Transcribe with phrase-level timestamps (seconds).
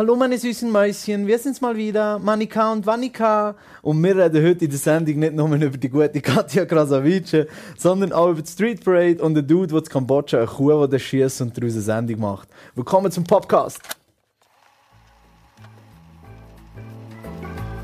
[0.00, 3.54] Hallo meine süßen Mäuschen, wir sind's mal wieder, Manika und Vanika.
[3.82, 8.10] Und wir reden heute in der Sendung nicht nur über die gute Katja Krasavice, sondern
[8.14, 11.42] auch über die Street Parade und den Dude, der in Kambodscha eine Kuh der schießt
[11.42, 12.48] und daraus eine Sendung macht.
[12.74, 13.78] Willkommen zum Podcast.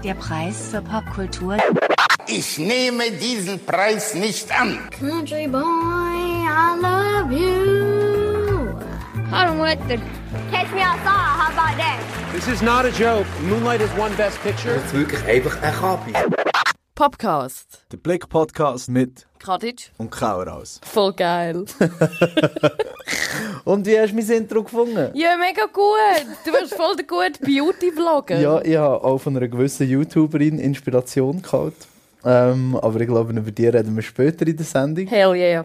[0.02, 1.58] Der Preis für Popkultur.
[2.28, 4.78] Ich nehme diesen Preis nicht an.
[4.98, 7.95] Country boy, I love you.
[9.30, 9.98] Hallo Mutter.
[10.50, 12.00] Catch me outside, how about that?
[12.32, 13.26] This is not a joke.
[13.42, 14.74] Moonlight has won Best Picture.
[14.74, 16.12] jetzt wirklich einfach ein Kapi.
[16.94, 17.84] Podcast.
[17.92, 19.90] Der Blick-Podcast mit Kadic.
[19.98, 20.80] und Kauer aus.
[20.84, 21.64] Voll geil.
[23.64, 25.10] Und wie hast du mein Intro gefunden?
[25.14, 26.26] Ja, mega gut.
[26.44, 28.38] Du bist voll der gute Beauty-Vlogger.
[28.40, 31.88] Ja, ich habe auch von einer gewissen YouTuberin Inspiration gehabt.
[32.24, 35.06] Ähm, aber ich glaube, über die reden wir später in der Sendung.
[35.08, 35.64] Hell yeah.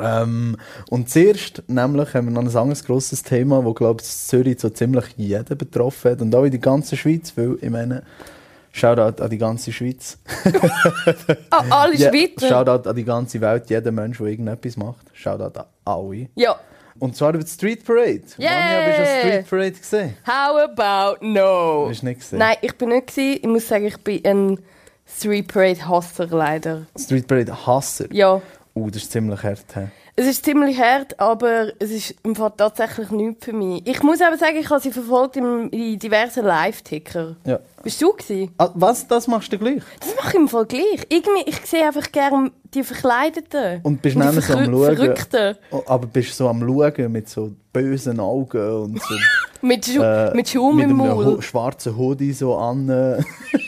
[0.00, 0.56] Ähm,
[0.90, 4.68] und zuerst nämlich haben wir noch ein anderes grosses Thema, das, glaube ich, Zürich so
[4.70, 8.02] ziemlich jeden betroffen hat und auch in die ganze Schweiz, weil ich meine,
[8.72, 10.18] Shoutout an die ganze Schweiz.
[11.50, 12.48] Ah, alle Ja, Schweizer.
[12.48, 15.06] Shoutout an die ganze Welt, jeder Mensch, der irgendetwas macht.
[15.12, 16.28] Shoutout an alle.
[16.34, 16.56] Ja.
[16.98, 18.22] Und zwar über die Street Parade.
[18.38, 18.50] Yeah!
[18.50, 20.16] Wann bist du an Street Parade gesehen?
[20.26, 21.86] How about no?
[21.88, 22.38] Hast du nicht gesehen?
[22.40, 23.38] Nein, ich bin nicht gewesen.
[23.42, 24.58] Ich muss sagen, ich bin ein
[25.06, 26.86] Street Parade Hasser leider.
[26.98, 28.06] Street Parade Hasser.
[28.12, 28.42] Ja.
[28.76, 29.64] Uh, das ist ziemlich hart.
[29.74, 29.88] hä?
[30.16, 33.86] Es ist ziemlich hart, aber es ist im Fall tatsächlich nichts für mich.
[33.86, 37.36] Ich muss aber sagen, ich habe sie verfolgt in, in diversen Live-Ticker.
[37.44, 37.58] Ja.
[37.82, 38.52] Bist du gewesen?
[38.58, 39.06] Ah, was?
[39.08, 39.82] Das machst du gleich?
[40.00, 41.06] Das mache ich im Fall gleich.
[41.08, 43.80] Irgendwie, ich sehe einfach gerne die Verkleideten.
[43.82, 44.96] Und bist dann so am Schauen.
[44.96, 45.56] Verrückten.
[45.70, 49.14] Oh, Aber bist du so am Schauen mit so bösen Augen und so.
[49.62, 51.24] Mit, Schu äh, mit Schaum mit im einem Maul.
[51.24, 52.86] Ho schwarzen Hoodie so an.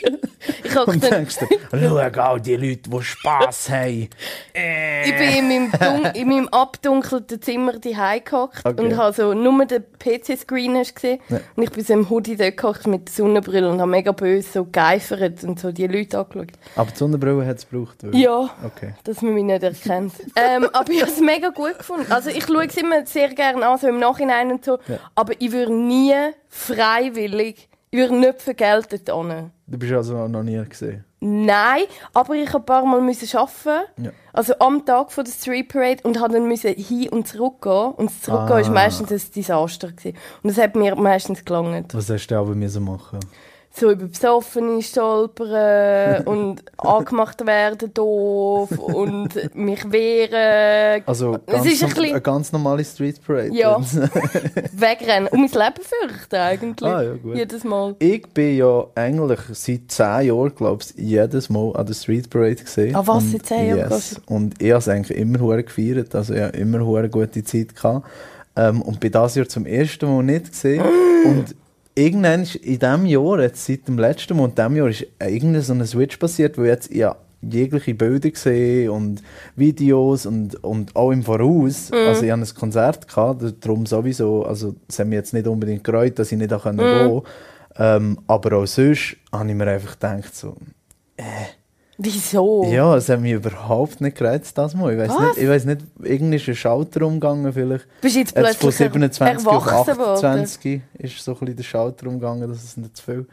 [0.75, 1.47] äh, und dann, denkst dir,
[2.13, 4.09] schau all die Leute, die Spass haben.
[4.53, 5.71] ich bin in meinem,
[6.03, 8.81] dun in meinem abdunkelten Zimmer daheim gehockt Okay.
[8.81, 11.19] und habe so nur den PC-Screen gesehen.
[11.29, 11.39] Ja.
[11.55, 14.49] Und ich bin so im Hoodie dort gehockt mit der Sonnenbrille und habe mega böse
[14.51, 16.51] so geifert und so die Leute angeschaut.
[16.75, 18.03] Aber die Sonnenbrille hat es gebraucht.
[18.03, 18.15] oder?
[18.17, 18.49] Ja.
[18.65, 18.93] Okay.
[19.03, 20.13] dass man mich nicht erkennt.
[20.35, 22.11] ähm, aber ich habe es mega gut gefunden.
[22.11, 24.79] Also ich schaue es immer sehr gerne an, so im Nachhinein und so.
[24.87, 24.99] Ja.
[25.15, 26.13] Aber ich würde nie
[26.49, 29.51] freiwillig, ich würde nicht für Geld dort hin.
[29.67, 31.03] Du bist also noch nie gesehen.
[31.19, 31.83] Nein,
[32.13, 33.87] aber ich habe ein paar Mal müssen arbeiten.
[33.97, 34.11] Ja.
[34.33, 37.91] Also am Tag von der Street Parade und habe dann müssen hin und zurück gehen.
[37.93, 38.59] Und das Zurückgehen Ah.
[38.59, 40.15] ist meistens ein Desaster gewesen.
[40.43, 41.95] Und das hat mir meistens gelangt.
[41.95, 43.19] Was hast du aber müssen machen?
[43.79, 51.89] So über Besoffene stolpern und angemacht werden doof und mich wehren, Also Es ist ein
[51.89, 53.53] bisschen- eine ganz normale Street Parade.
[53.53, 53.79] Ja.
[54.73, 56.89] wegrennen und mein Leben fürchten eigentlich.
[56.89, 57.35] Ah, ja, gut.
[57.35, 57.95] Jedes Mal.
[57.99, 62.55] Ich bin ja eigentlich seit 10 Jahren, glaube ich, jedes Mal an der Street Parade
[62.55, 62.95] gesehen.
[62.95, 63.91] Ah, was, seit 10 Jahren?
[63.91, 64.19] Yes.
[64.25, 66.15] Und ich habe es eigentlich immer hure gefeiert.
[66.15, 68.07] Also ich habe immer hure gute Zeit gehabt.
[68.55, 70.83] Ähm, und bin das Jahr zum ersten Mal nicht gesehen.
[71.25, 71.55] und
[71.97, 75.73] irgendwann ist in diesem Jahr, jetzt seit dem letzten und diesem Jahr, ist irgendein so
[75.73, 79.21] ein Switch passiert, wo jetzt ja jegliche Bilder gesehen und
[79.55, 81.91] Videos und, und auch im Voraus.
[81.91, 85.83] Also ich hatte ein Konzert, gehabt, darum sowieso, also es hat mich jetzt nicht unbedingt
[85.83, 87.23] gereut, dass ich nicht da gehen konnte.
[87.79, 90.55] Ähm, aber auch sonst habe ich mir einfach gedacht, so,
[91.99, 92.63] Wieso?
[92.69, 94.93] ja, es hat mich überhaupt nicht gereizt, das Mal.
[94.93, 97.87] Ich weiß nicht, ich weiss nicht, irgendwie ist ein Schalter umgegangen vielleicht.
[98.01, 100.25] Bist jetzt Jetzt von plötzlich 27 auf erwachsen worden?
[100.25, 103.25] 28 ist so ein bisschen der Schalter umgegangen, das ist nicht zu viel.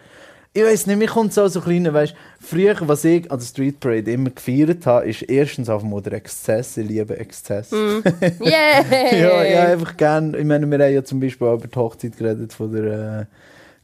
[0.56, 3.80] Ich weiß nicht, mir kommt so so kleine, weißt früher, was ich an der Street
[3.80, 7.72] Parade immer gefeiert habe, ist erstens auf dem der Exzess, ich liebe Exzess.
[7.72, 7.98] Mm.
[8.40, 8.84] Yeah!
[9.12, 10.32] ja, ja, einfach gern.
[10.34, 13.24] Ich meine, wir haben ja zum Beispiel auch über die Hochzeit geredet von der äh,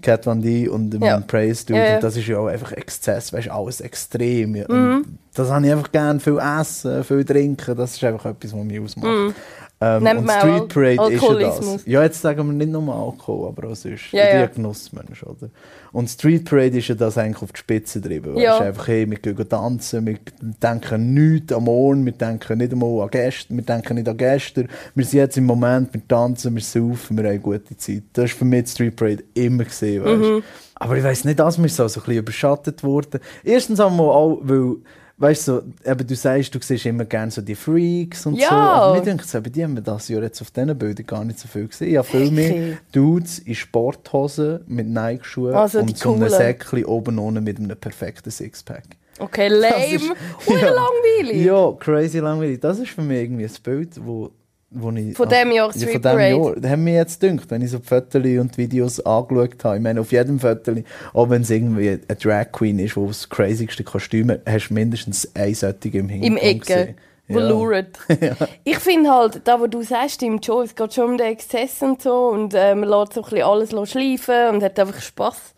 [0.03, 1.21] Cat Van D und dem Ja.
[1.21, 1.79] Praise Dude.
[1.79, 1.95] Ja, ja.
[1.97, 4.53] Und das ist ja auch einfach Exzess, weißt du, alles extrem.
[4.53, 5.05] Mhm.
[5.35, 8.81] Das habe ich einfach gern, viel essen, viel trinken, das ist einfach etwas, was mich
[8.81, 9.35] ausmacht.
[9.83, 11.87] Ähm, Nennt und Street Parade ist ja das.
[11.87, 14.13] Ja, jetzt sagen wir nicht nur Alkohol, aber auch sonst.
[14.13, 14.43] Ja, ja.
[14.43, 15.49] ein Genussmensch, oder?
[15.93, 18.37] Und Street Parade ist ja das eigentlich auf die Spitze getrieben.
[18.37, 18.53] Ja.
[18.53, 23.05] Weißt, einfach, hey, wir gehen tanzen, wir denken nichts am Morgen, wir denken nicht einmal
[23.05, 24.69] an gestern, wir denken nicht an gestern.
[24.95, 28.03] Wir sind jetzt im Moment, wir tanzen, wir saufen, wir haben eine gute Zeit.
[28.13, 30.21] Das war für mich Street Parade immer gesehen, weißt?
[30.21, 30.43] Mhm.
[30.75, 33.21] Aber ich weiss nicht, dass wir so, so ein bisschen überschattet worden.
[33.45, 34.77] Erstens einmal auch, weil,
[35.21, 38.49] weißt du, so, eben, du sagst, du siehst immer gerne so die Freaks und Ja.
[38.49, 38.55] so.
[38.57, 41.39] Aber mir denke bei die haben wir das Jahr jetzt auf diesen Bildern gar nicht
[41.39, 41.91] so viel gesehen.
[41.91, 42.79] Ich habe viel mehr?
[42.93, 46.29] Dudes in Sporthosen mit Nike-Schuhen Also und so einem.
[46.31, 48.85] Säckchen oben ohne mit einem perfekten Sixpack.
[49.19, 49.95] Okay, Das lame.
[49.95, 50.05] ist-
[50.49, 50.71] Ja.
[50.73, 51.45] langweilig.
[51.45, 52.61] Ja, crazy langweilig.
[52.61, 54.31] Das ist für mich irgendwie ein Bild, wo,
[54.71, 55.17] wo ich...
[55.17, 56.19] Von dem Jahr ja, von dem.
[56.19, 56.55] Jahr.
[56.57, 59.77] Das hat mir jetzt gedacht, wenn ich so Fotos und Videos angeschaut habe.
[59.77, 60.73] Ich meine, auf jedem Foto,
[61.13, 64.75] auch wenn es irgendwie eine Drag Queen ist, wo das crazigste Kostüm hat, hast du
[64.75, 66.59] mindestens ein solche im Hintergrund Ecke.
[66.61, 66.95] gesehen.
[67.29, 67.49] wo Ja.
[67.49, 67.87] luren.
[68.65, 71.83] Ich finde halt, da wo du sagst, stimmt schon, es geht schon um den Exzess
[71.83, 75.55] und so und äh, man lässt so ein bisschen alles schleifen und hat einfach Spass.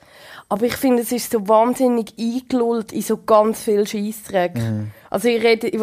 [0.48, 4.56] Aber ich finde, es ist so wahnsinnig eingelullt in so ganz viel Scheissdreck.
[4.56, 4.90] Mhm.
[5.12, 5.78] Also ich rede, ich,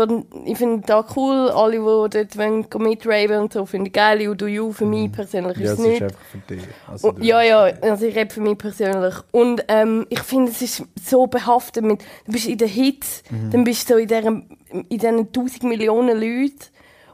[0.46, 4.34] ich finde da cool, alle, die dort wollen, mitraven und so, finde ich geil, you
[4.34, 5.64] do you, für mich persönlich Mhm.
[5.66, 6.02] Ja, ist es es ist nicht.
[6.02, 6.64] einfach für dich.
[6.88, 9.14] Also, Und, ja, ja, also ich rede für mich persönlich.
[9.32, 13.52] Und ähm, ich finde, es ist so behaftet mit, du bist in der Hitze, Mhm.
[13.52, 16.66] dann bist du so in, deren, in diesen tausend Millionen Leuten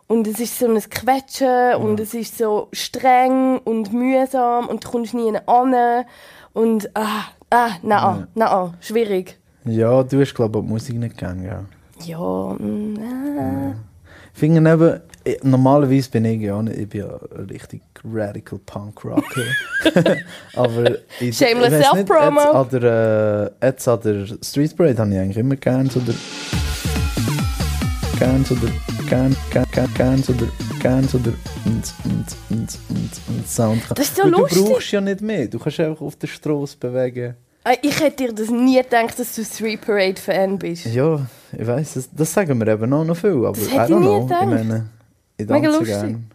[0.08, 4.90] und es ist so ein Quetschen und es ist so streng und mühsam und du
[4.90, 6.06] kommst nie an
[6.54, 9.38] und ah, ah, nein, nein, schwierig.
[9.66, 11.66] Ja, du hast, glaube ich, die Musik nicht gern, ja.
[12.04, 13.76] Ja, mm, ah.
[14.34, 17.20] Ich finde eben, eh, normalerweise bin ich ja nicht, ich bin ja
[17.50, 19.46] richtig radical Punk Rocker.
[20.56, 22.42] Aber ich, Shameless ich nicht, Self-Promo.
[22.42, 26.02] Jetzt an der, äh, jetzt an der Street Parade habe ich eigentlich immer gern so
[26.02, 26.16] der
[28.20, 28.70] gern so der
[29.10, 30.48] gern, gern, gern, gern so der
[30.82, 31.34] gern so der
[31.66, 33.82] und, und, und, und, und Sound.
[33.96, 34.58] Das ist lustig.
[34.58, 37.36] Du brauchst ja nicht mehr, du kannst einfach auf der Straße bewegen.
[37.82, 40.86] Ich hätte dir das nie gedacht, dass du Street Parade Fan bist.
[40.86, 44.26] Ja, ich weiß, das, sagen wir eben auch noch viel, aber Das I don't know.
[44.26, 44.42] gedacht.
[44.44, 44.86] Ich meine,
[45.38, 45.88] ich tanze lustig.
[45.88, 46.32] gern,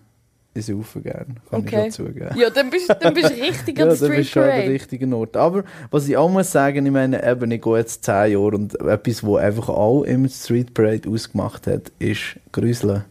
[0.54, 1.86] ich saufe gern, kann Okay.
[1.88, 2.36] ich schon zugeben.
[2.36, 4.48] Ja, dann bist, dann bist du richtig Ja, an der bist Street du schon an
[4.48, 5.36] der richtigen Ort.
[5.36, 8.80] Aber was ich auch muss sagen, ich meine, eben, ich gehe jetzt 10 Jahre und
[8.80, 13.04] etwas, was einfach auch im Street Parade ausgemacht hat, ist Grüseln.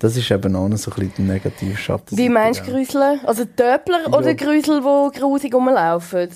[0.00, 2.18] Das ist eben auch noch so ein bisschen der Schatten.
[2.18, 3.20] Wie meinst du Grüsel?
[3.24, 4.18] Also Töpler Ja.
[4.18, 6.28] oder Grüsel, die grusig rumlaufen?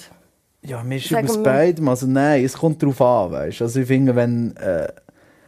[0.69, 1.89] Ja, mir ist wir- beidem.
[1.89, 3.63] Also nein, es kommt darauf an, weißt.
[3.63, 4.89] Also ich finde, wenn, äh,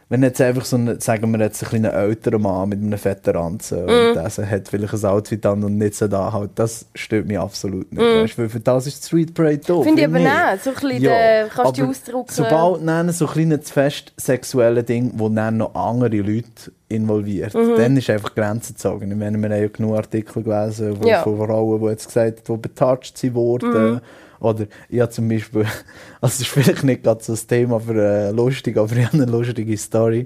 [0.09, 3.29] wenn jetzt einfach so ein, sagen wir jetzt ein kleiner älterer Mann mit einem fetten
[3.33, 3.89] Ranzen Mm.
[3.89, 7.39] und der hat vielleicht ein Outfit an und nicht so da halt, das stört mich
[7.39, 8.01] absolut nicht.
[8.03, 9.75] Weißt du, weil für das ist Street Parade da.
[9.75, 9.83] Mm.
[9.83, 10.27] Finde ich mich.
[10.27, 10.59] auch.
[10.61, 12.31] So ein bisschen, äh, kannst du aber ausdrucken.
[12.33, 17.75] Sobald dann so kleine zu fest sexuelle Dinge, wo dann noch andere Leute involviert, Mhm.
[17.77, 19.09] dann ist einfach Grenzen gezogen.
[19.11, 21.19] Ich meine, wir haben ja genug Artikel gelesen wo, Ja.
[21.19, 21.23] Mhm.
[21.23, 24.01] von Frauen, die jetzt gesagt haben, die betatscht sie wurden.
[24.41, 25.61] Oder ich habe zum Beispiel,
[26.21, 29.13] also es ist vielleicht nicht gerade so das Thema für äh, lustig, aber ich habe
[29.23, 30.25] eine lustige Story.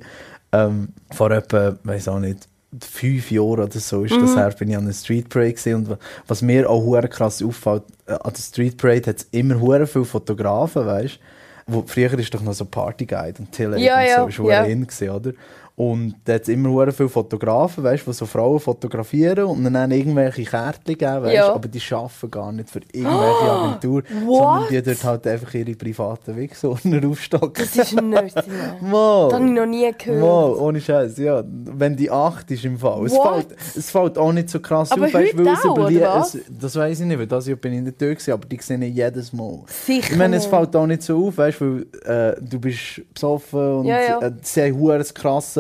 [0.51, 2.47] Ähm, vor etwa, weiß auch nicht,
[2.83, 4.21] fünf Jahren oder so ist Mhm.
[4.21, 5.97] das her, bin ich an einer Street Parade gesehen und wa-
[6.27, 9.87] was mir auch hure krass auffällt, äh, an der Street Parade hat es immer hure
[9.87, 11.19] viele Fotografen, weißt
[11.67, 14.51] wo Früher ist doch noch so Partyguide und Till Ja, und ja, so, ist hure
[14.51, 14.63] ja.
[14.65, 15.31] in gewesen, oder?
[15.77, 19.91] Und da hat es immer hure viele Fotografen, weißt, die so Frauen fotografieren und dann,
[19.91, 21.53] irgendwelche Kärtchen geben, weißt, Ja.
[21.53, 24.27] aber die arbeiten gar nicht für irgendwelche Agentur, sondern
[24.61, 24.69] What?
[24.71, 27.65] die dort halt einfach ihre privaten Wichsordner aufstocken.
[27.65, 28.23] Das ist nicht mehr.
[28.81, 29.25] Mal.
[29.29, 30.21] Das habe ich noch nie gehört.
[30.21, 31.43] Mal, ohne Scheiß, ja.
[31.45, 33.05] Wenn die 8 ist im Fall.
[33.07, 35.77] Es fällt, es fällt auch nicht so krass Aber auf, weißt, heute weil es auch,
[35.77, 36.35] überlie- oder was?
[36.35, 38.59] es, Das weiß ich nicht, weil das Jahr bin ich nicht da gewesen, aber die
[38.61, 39.59] sehe ich jedes Mal.
[39.67, 43.79] Sicher Ich meine, es fällt auch nicht so auf, weißt, weil äh, du bist besoffen
[43.79, 44.19] und Ja, ja.
[44.21, 44.79] Äh, sie haben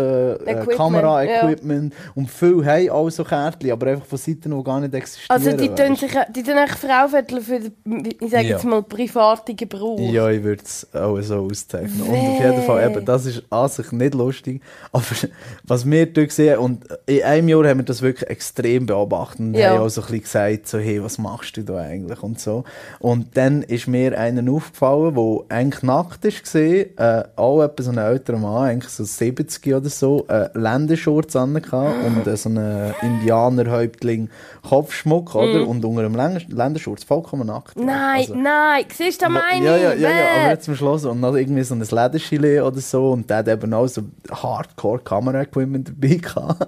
[0.05, 4.63] krasse äh, Equipment, Kamera-Equipment und viele haben auch so Kärtchen, aber einfach von Seiten, die
[4.63, 5.27] gar nicht existieren.
[5.29, 7.73] Also die tun sich, die tun echt Frauviertel für, den,
[8.19, 8.49] ich sage Ja.
[8.55, 9.99] jetzt mal, privaten Gebrauch.
[10.11, 12.01] Ja, ich würde es auch so auszeichnen.
[12.01, 14.61] Und auf jeden Fall, eben, das ist an sich nicht lustig.
[14.91, 15.03] Aber
[15.63, 19.53] was wir dort sehen, und in einem Jahr haben wir das wirklich extrem beobachtet und
[19.55, 19.69] Ja.
[19.69, 22.63] haben auch so ein bisschen gesagt, so, hey, was machst du da eigentlich und so.
[22.99, 27.97] Und dann ist mir einer aufgefallen, der eigentlich nackt war, äh, auch etwa so ein
[27.97, 29.94] älterer Mann, eigentlich so 70 oder so,
[30.27, 34.29] äh, Ländershorts an und äh, so einen Indianerhäuptling
[34.67, 35.67] Kopfschmuck, oder?
[35.67, 37.77] Und unter dem Länder- Ländershorts vollkommen nackt.
[37.79, 41.19] Nein, Also- nein, siehst du, meine ja, ja, ja, ja, aber jetzt zum Schluss und
[41.19, 46.15] noch irgendwie so ein Ledergilet oder so und der hat eben auch so Hardcore-Kamera-Equipment dabei
[46.21, 46.67] gehabt.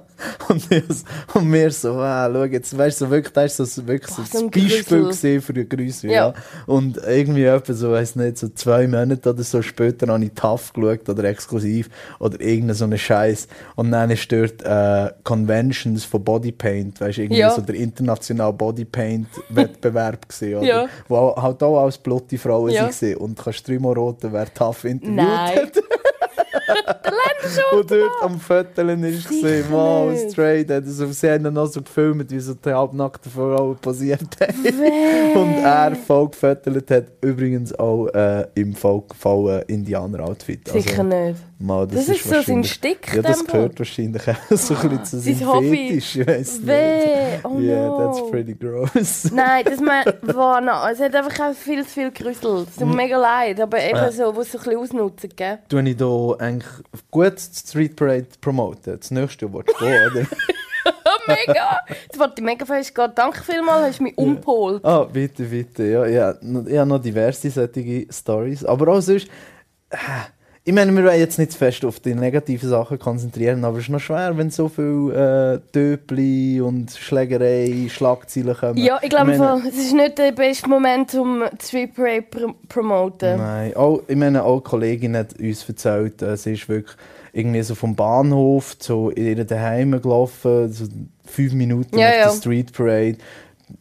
[0.49, 3.87] Und, so- und wir so, ah, schau jetzt, weißt du, so wirklich, das war so,
[3.87, 6.13] wirklich so so ein Beispiel für die Grüße, ja.
[6.27, 6.33] Ja.
[6.65, 10.73] Und irgendwie etwa so, weiss nicht, so zwei Monate oder so später habe ich TAF
[10.73, 16.23] geschaut oder exklusiv oder irgendeine so eine Scheiß und dann ist dort äh, Conventions von
[16.23, 17.49] Bodypaint, weißt du, irgendwie Ja.
[17.51, 20.61] so der internationale Bodypaint-Wettbewerb oder?
[20.63, 20.85] Ja.
[21.07, 22.89] Wo halt auch als blutige Frauen Ja.
[22.89, 23.15] waren.
[23.15, 25.55] Und kannst dreimal roten, wer tough interviewt Nein.
[25.57, 25.71] hat.
[27.71, 30.69] Und dort am Föteln ist gesehen, wow, straight.
[30.71, 35.35] Also, sie haben dann noch so gefilmt, wie so die halbnackten Frauen posiert haben.
[35.35, 40.67] Und er voll gefötelt hat, übrigens auch äh, im vollgefallenen Indianer-Outfit.
[40.69, 41.39] Sicher nicht.
[41.59, 45.19] Mal, Das ist so sein Stick, Ja, das gehört wahrscheinlich auch so ein bisschen zu
[45.19, 45.87] Sein seinem Hobby.
[45.87, 46.15] Fetisch.
[46.17, 46.67] Ich weiss nicht.
[46.67, 47.97] Weh, oh yeah, no.
[48.13, 49.31] that's pretty gross.
[49.33, 50.05] Nein, das mein,
[50.35, 52.67] war noch, es hat einfach auch viel zu viel gerüsselt.
[52.69, 54.11] Es tut mir mega leid, aber eben Äh.
[54.11, 55.57] so, wo es so ein bisschen ausnutzen, gell?
[55.67, 56.05] Tue ich da
[56.61, 58.97] eigentlich gut die Street Parade promoten?
[58.99, 60.25] Das nächste willst du gehen, oder?
[61.03, 61.81] Oh, mega!
[62.03, 63.11] Jetzt wollte ich mega fest gehen.
[63.13, 64.85] Danke vielmals, hast du mich umgeholt.
[64.85, 65.83] Ah, bitte, bitte.
[65.83, 68.63] Ja, ja, ich habe noch diverse solche Stories.
[68.63, 69.27] Aber auch sonst,
[69.89, 69.97] äh,
[70.67, 73.85] ich meine, wir wollen jetzt nicht zu fest auf die negativen Sachen konzentrieren, aber es
[73.85, 78.77] ist noch schwer, wenn so viel äh, Döpli und Schlägerei, Schlagzeilen kommen.
[78.77, 82.53] Ja, ich glaube, meine- es ist nicht der beste Moment, um die Street Parade pr
[82.67, 83.37] promoten.
[83.37, 86.97] Nein, auch, ich meine, auch Kollegin hat uns erzählt, äh, sie ist wirklich
[87.31, 90.85] irgendwie so vom Bahnhof zu ihrer Daheim gelaufen, so
[91.25, 92.23] fünf Minuten Ja, auf ja.
[92.29, 93.17] der Street Parade.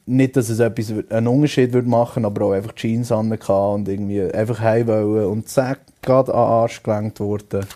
[0.04, 4.22] Nicht, dass es etwas einen Unterschied würde machen, aber auch einfach Jeans an und irgendwie
[4.22, 7.66] einfach heim wollen und zack, gerade an den Arsch gelenkt worden.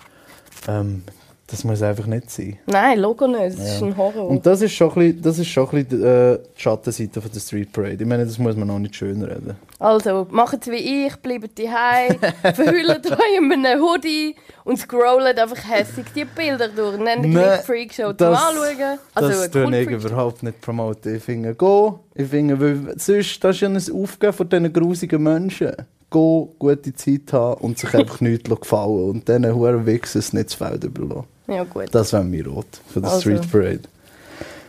[0.69, 1.03] Ähm,
[1.51, 2.59] das muss einfach nicht sein.
[2.67, 3.59] Nein, Logo nicht.
[3.59, 3.87] Das ist Ja.
[3.87, 4.29] ein Horror.
[4.29, 7.31] Und das ist schon ein bisschen, das ist schon ein bisschen äh, die Schattenseite von
[7.33, 7.97] der Street Parade.
[8.01, 9.57] Ich meine, das muss man noch nicht schön reden.
[9.79, 12.17] Also, macht es wie ich, bleibt daheim,
[12.55, 16.99] verhüllt euch in einem Hoodie und scrollt einfach hässig die Bilder durch.
[16.99, 18.99] Nennt Nee, gleich Freakshow zum Anschauen.
[19.15, 21.17] Also, das tue coole ich überhaupt nicht promoten.
[21.17, 22.01] Ich finde, go.
[22.15, 25.73] Ich finde, weil sonst das ist ja ein Aufgeben von diesen grusigen Menschen.
[26.11, 30.55] Go, gute Zeit haben und sich einfach nichts gefallen und diesen huren Wichsen nicht das
[30.55, 31.25] Feld überlassen.
[31.51, 31.87] Ja, gut.
[31.93, 33.21] Das wäre mir rot für die Also.
[33.21, 33.81] Street Parade.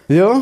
[0.08, 0.42] Ja,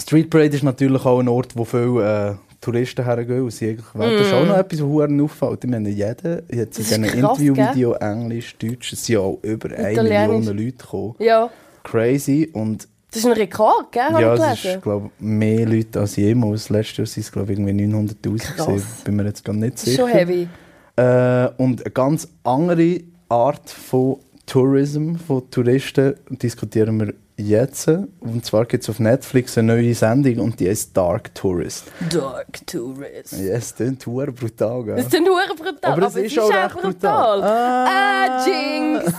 [0.00, 3.42] Street Parade ist natürlich auch ein Ort, wo viele äh, Touristen hergehen.
[3.42, 5.64] Und sie eigentlich, Das ist auch noch etwas, was huren auffällt.
[5.64, 7.04] Ich meine, jeder jetzt in Mm.
[7.04, 10.46] Krass, Interviewvideo Englisch, Deutsch, es sind ja auch über 1 Italienisch.
[10.46, 11.14] Million Leute gekommen.
[11.20, 11.50] Ja,
[11.84, 12.50] Crazy.
[12.52, 14.02] Und das ist ein Rekord, gell?
[14.20, 16.68] Ja, ich es ist, glaube mehr Leute als jemals.
[16.68, 18.66] Letztes Jahr waren es, glaube ich, irgendwie 900'000 Krass.
[18.66, 18.86] gewesen.
[19.04, 20.02] Bin mir jetzt gar nicht Das ist sicher.
[20.02, 20.48] schon heavy.
[20.96, 24.18] Äh, und eine ganz andere Art von
[24.48, 27.86] Tourism, von Touristen, diskutieren wir jetzt.
[28.20, 31.84] Und zwar gibt es auf Netflix eine neue Sendung und die heißt Dark Tourist.
[32.10, 33.32] Dark Tourist.
[33.32, 34.96] Ja, es klingt verdammt brutal, gell?
[34.96, 35.92] Das ist dann hure brutal.
[35.92, 37.42] Aber es ist auch recht brutal.
[37.42, 39.12] Ah, Jinx.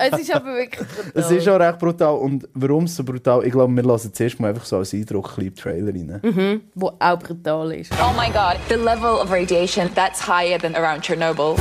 [0.00, 1.22] es ist aber wirklich brutal.
[1.22, 2.14] Es ist auch recht brutal.
[2.16, 5.38] Und warum es so brutal Ich glaube, wir lassen zuerst mal einfach so als Eindruck
[5.38, 6.60] ein bisschen im Trailer rein.
[6.74, 7.92] Wo auch brutal ist.
[7.92, 11.54] Oh my god, the level of radiation, that's higher than around Chernobyl.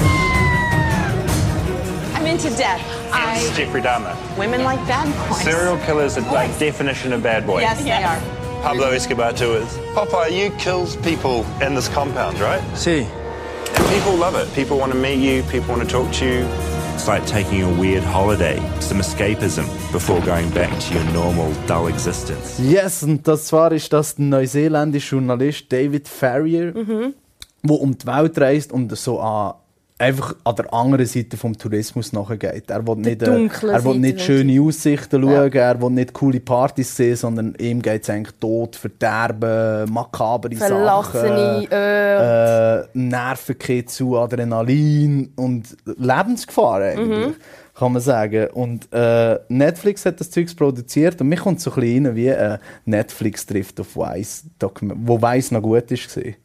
[2.22, 2.80] I'm into death.
[3.12, 4.16] I Jeffrey Dahmer.
[4.38, 5.42] women like bad boys.
[5.42, 7.62] Serial killers are like definition of bad boy.
[7.62, 8.20] Yes, they are.
[8.62, 9.68] Pablo Escobar too is.
[9.96, 12.62] Popeye, you kills people In this compound, right?
[12.78, 13.08] See,
[13.76, 14.54] And people love it.
[14.54, 15.42] People want to meet you.
[15.50, 16.46] People want to talk to you.
[16.94, 21.88] it's like taking a weird holiday, some escapism before going back to your normal, dull
[21.88, 22.60] existence.
[22.60, 28.38] Yes, und das zwar ist das der neuseeländische Journalist David Farrier, der um die Welt
[28.40, 29.56] reist und so an,
[30.02, 32.70] einfach an der anderen Seite vom Tourismus nachgeht.
[32.70, 36.96] Er will nicht, äh, er will nicht schöne Aussichten schauen, er will nicht coole Partys
[36.96, 41.72] sehen, sondern ihm geht es eigentlich Tod, Verderben, makabere Verlassene Sachen.
[41.72, 47.36] Äh, Nerven gehen zu, Adrenalin und Lebensgefahr eigentlich,
[47.76, 48.48] kann man sagen.
[48.54, 52.28] Und äh, Netflix hat das Zeugs produziert und mir kommt so ein bisschen rein wie
[52.28, 54.46] äh, Netflix trifft auf Weiss,
[54.82, 56.36] wo Weiss noch gut ist gesehen.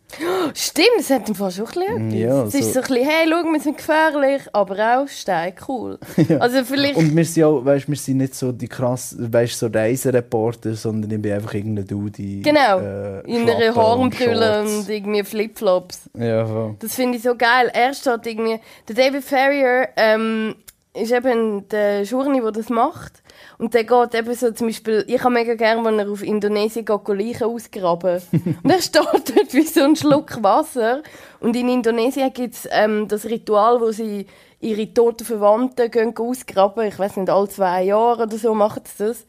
[0.54, 2.18] Stimmt, das hat im Fall schon ein bisschen etwas.
[2.20, 5.54] Ja, es ist so- so ein bisschen, hey, schau, wir sind gefährlich, aber auch steil
[5.68, 5.98] cool.
[6.40, 6.96] Also vielleicht...
[6.96, 11.10] Und wir sind auch, weißt, wir sind nicht so die krass, weißt, so Reisereporter, sondern
[11.10, 14.88] ich bin einfach irgendein Dude Genau, äh, in einer und Hornbrille und, Shorts.
[14.88, 16.00] irgendwie Flipflops.
[16.18, 16.76] Ja, voll.
[16.80, 17.70] Das finde ich so geil.
[17.72, 18.60] Er steht irgendwie...
[18.88, 20.54] Der David Farrier ähm,
[20.96, 23.22] ist eben der Journey, der das macht.
[23.58, 25.04] Und der geht eben so zum Beispiel...
[25.06, 28.22] Ich habe mega gerne, wenn er auf Indonesien geht, Leichen ausgraben.
[28.62, 31.02] und er steht dort wie so ein Schluck Wasser.
[31.40, 34.26] Und in Indonesien gibt es ähm, das Ritual, wo sie
[34.60, 36.86] ihre toten Verwandten gehen ausgraben.
[36.86, 39.26] Ich weiß nicht, alle zwei Jahre oder so machen sie das.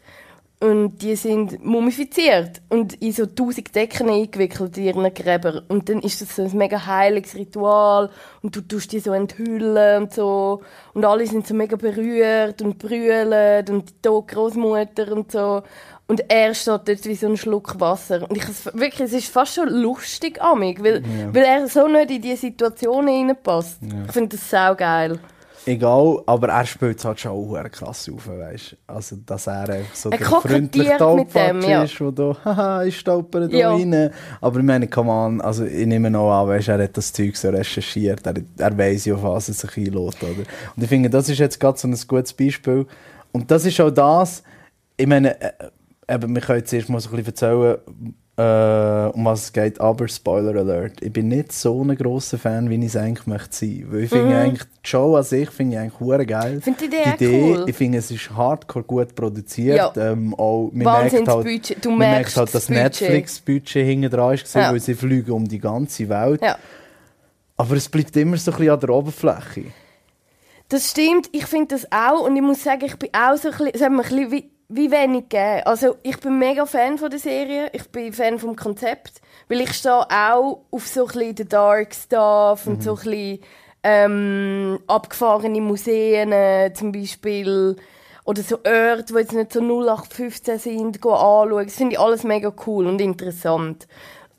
[0.60, 5.62] Und die sind mumifiziert und in so tausend Decken eingewickelt in ihren Gräber.
[5.68, 8.10] Und dann ist das so ein mega heiliges Ritual
[8.42, 10.64] und du tust die so enthüllen und so.
[10.96, 15.62] Und alle sind so mega berührt und brüllen und die tote Großmutter und so.
[16.08, 18.28] Und er steht dort wie so ein Schluck Wasser.
[18.28, 22.22] Und ich, wirklich, es ist fast schon lustig amig, weil, weil er so nicht in
[22.22, 23.80] diese Situation hineinpasst.
[24.08, 25.20] Ich finde das sau geil.
[25.68, 29.96] Egal, aber er spielt es halt schon auch krass auf, weißt Also, dass er einfach
[29.96, 31.84] so Er der freundliche Taubpatsch ja.
[31.84, 33.72] ist, der da, haha, ich stolpere da Ja.
[33.72, 34.10] rein.
[34.40, 37.36] Aber ich meine, come on, also ich nehme noch an, weißt, er hat das Zeug
[37.36, 40.44] so recherchiert, er, er weiss ja, auf was er sich einlässt, oder?
[40.76, 42.86] Und ich finde, das ist jetzt gerade so ein gutes Beispiel.
[43.34, 44.44] Und das ist auch das,
[44.96, 45.52] ich meine, äh,
[46.08, 47.78] eben, wir können jetzt erst mal so ein bisschen erzählen,
[48.38, 51.02] äh, um was es geht, aber Spoiler Alert.
[51.02, 53.86] Ich bin nicht so ein grosser Fan, wie ich es eigentlich möchte sein.
[53.90, 56.56] Weil ich finde eigentlich, die Show an sich finde ich eigentlich hure geil.
[56.56, 56.62] Mhm.
[56.62, 56.86] Finde die
[57.26, 57.66] Idee auch cool.
[57.68, 59.78] Ich finde, es ist hardcore gut produziert.
[59.78, 60.12] Ja.
[60.12, 61.84] Ähm, auch, man Wahnsinns merkt halt, Budget.
[61.86, 62.84] Du man merkt halt, das dass Budget.
[62.84, 64.72] Netflix-Budget hinten dran ist, Ja.
[64.72, 66.42] weil sie fliegen um die ganze Welt.
[66.44, 66.58] Ja.
[67.58, 69.64] Aber es bleibt immer so ein bisschen an der Oberfläche.
[70.70, 73.52] Das stimmt, ich finde das auch und ich muss sagen, ich bin auch so ein
[73.58, 75.62] bisschen, es hat mir ein bisschen wie, wenig gegeben.
[75.66, 79.74] Also ich bin mega Fan von der Serie, ich bin Fan vom Konzept, weil ich
[79.74, 83.40] stehe auch auf so ein bisschen den Dark Stuff und so ein bisschen
[83.84, 87.78] ähm, abgefahrene Museen äh, zum Beispiel
[88.26, 91.66] oder so Orte, die jetzt nicht so 0815 sind, anschauen.
[91.66, 93.88] Das finde ich alles mega cool und interessant.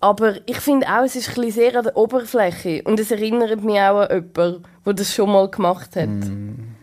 [0.01, 3.81] Aber ich finde auch, es ist ein sehr an der Oberfläche und es erinnert mich
[3.81, 6.11] auch an jemanden, der das schon mal gemacht hat.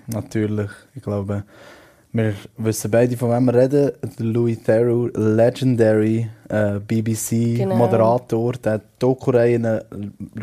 [0.08, 1.46] Natürlich, ich glaube,
[2.16, 3.92] wir wissen beide, von wem wir reden.
[4.20, 9.82] Louis Theroux, legendary äh, BBC-Moderator, der hat Doku-Reihen äh,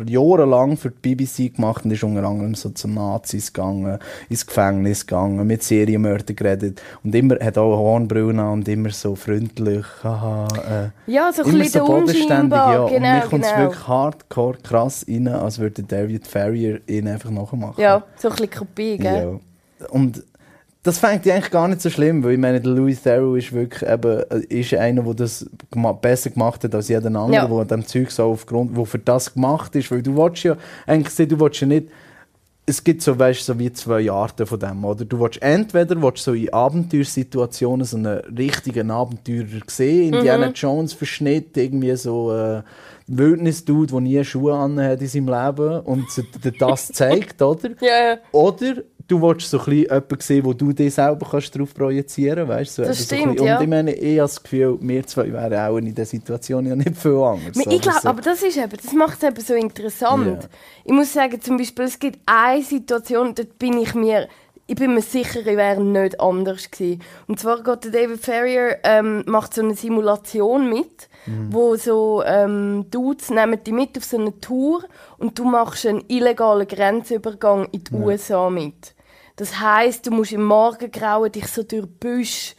[0.06, 3.98] jahrelang für die BBC gemacht und ist unter anderem so zu Nazis gegangen,
[4.28, 9.14] ins Gefängnis gegangen, mit Serienmördern geredet und immer hat auch Hornbrüllen an und immer so
[9.14, 10.48] freundlich, haha,
[11.06, 12.82] äh, Ja, so ein immer bisschen so bodenständig, ja.
[12.82, 13.62] und genau, mir kommt es genau.
[13.62, 17.80] wirklich hardcore krass rein, als würde David Farrier ihn einfach nachmachen.
[17.80, 19.40] Ja, so ein bisschen Kopie, gell?
[19.80, 19.86] Ja.
[19.88, 20.22] Und
[20.84, 23.52] das fängt ich eigentlich gar nicht so schlimm, weil ich meine, der Louis Theroux ist
[23.52, 25.48] wirklich eben, äh, ist einer, der das
[26.00, 27.46] besser gemacht hat als jeder andere, Ja.
[27.46, 30.56] der an dem Zeug so aufgrund, wo für das gemacht ist, weil du willst ja,
[30.86, 31.86] eigentlich sehen, du willst ja nicht,
[32.64, 35.04] es gibt so, weißt, so wie zwei Arten von dem, oder?
[35.04, 40.14] Du willst entweder willst so in Abenteuersituationen so einen richtigen Abenteurer sehen, Mhm.
[40.14, 42.62] Indiana Jones Verschnitt, irgendwie so äh,
[43.08, 46.22] Wildnis-Dude, der nie Schuhe anhat in seinem Leben und so
[46.58, 47.70] das zeigt, oder?
[47.80, 48.16] Ja, ja.
[48.30, 48.76] Oder
[49.12, 52.74] du willst so ein bisschen jemanden sehen, wo du dich selber kannst darauf projizieren kannst.
[52.76, 53.56] So Das eben so ein stimmt, bisschen- ja.
[53.58, 56.74] Und ich meine, ich habe das Gefühl, wir zwei wären auch in dieser Situation ja
[56.76, 57.56] nicht viel anders.
[57.56, 60.42] Ich Also glaube, so- aber das ist eben, das macht es eben so interessant.
[60.42, 60.48] Ja.
[60.84, 64.28] Ich muss sagen, zum Beispiel, es gibt eine Situation, dort bin ich mir,
[64.66, 67.02] ich bin mir sicher, ich wäre nicht anders gewesen.
[67.26, 71.08] Und zwar geht der David Ferrier, ähm, macht so eine Simulation mit,
[71.50, 74.82] wo so ähm, Dudes nehmen die mit auf so eine Tour
[75.18, 78.94] und du machst einen illegalen Grenzübergang in die USA mit.
[79.36, 82.54] Das heißt, du musst im Morgengrauen dich so durch Büsch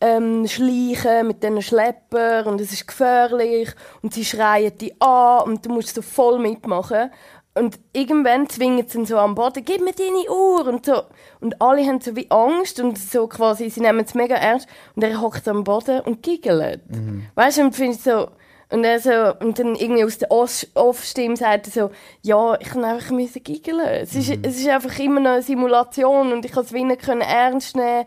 [0.00, 3.70] ähm, schleichen mit diesen Schlepper und es ist gefährlich
[4.02, 7.10] und sie schreien dich an und du musst so voll mitmachen.
[7.54, 11.02] Und irgendwann zwingen sie ihn so am Boden, gib mir deine Uhr und so.
[11.40, 15.02] Und alle haben so wie Angst und so quasi, sie nehmen es mega ernst und
[15.02, 16.82] er hockt am Boden und giggelt.
[17.34, 18.28] Weißt du, und findest so,
[18.70, 19.10] und er so,
[19.44, 21.90] und dann irgendwie aus der Off- Off-Stimme sagt er so,
[22.22, 23.80] ja, ich kann einfach müssen giggeln.
[23.80, 27.22] Es ist, es ist einfach immer noch eine Simulation und ich kann es nicht können
[27.22, 28.04] ernst nehmen.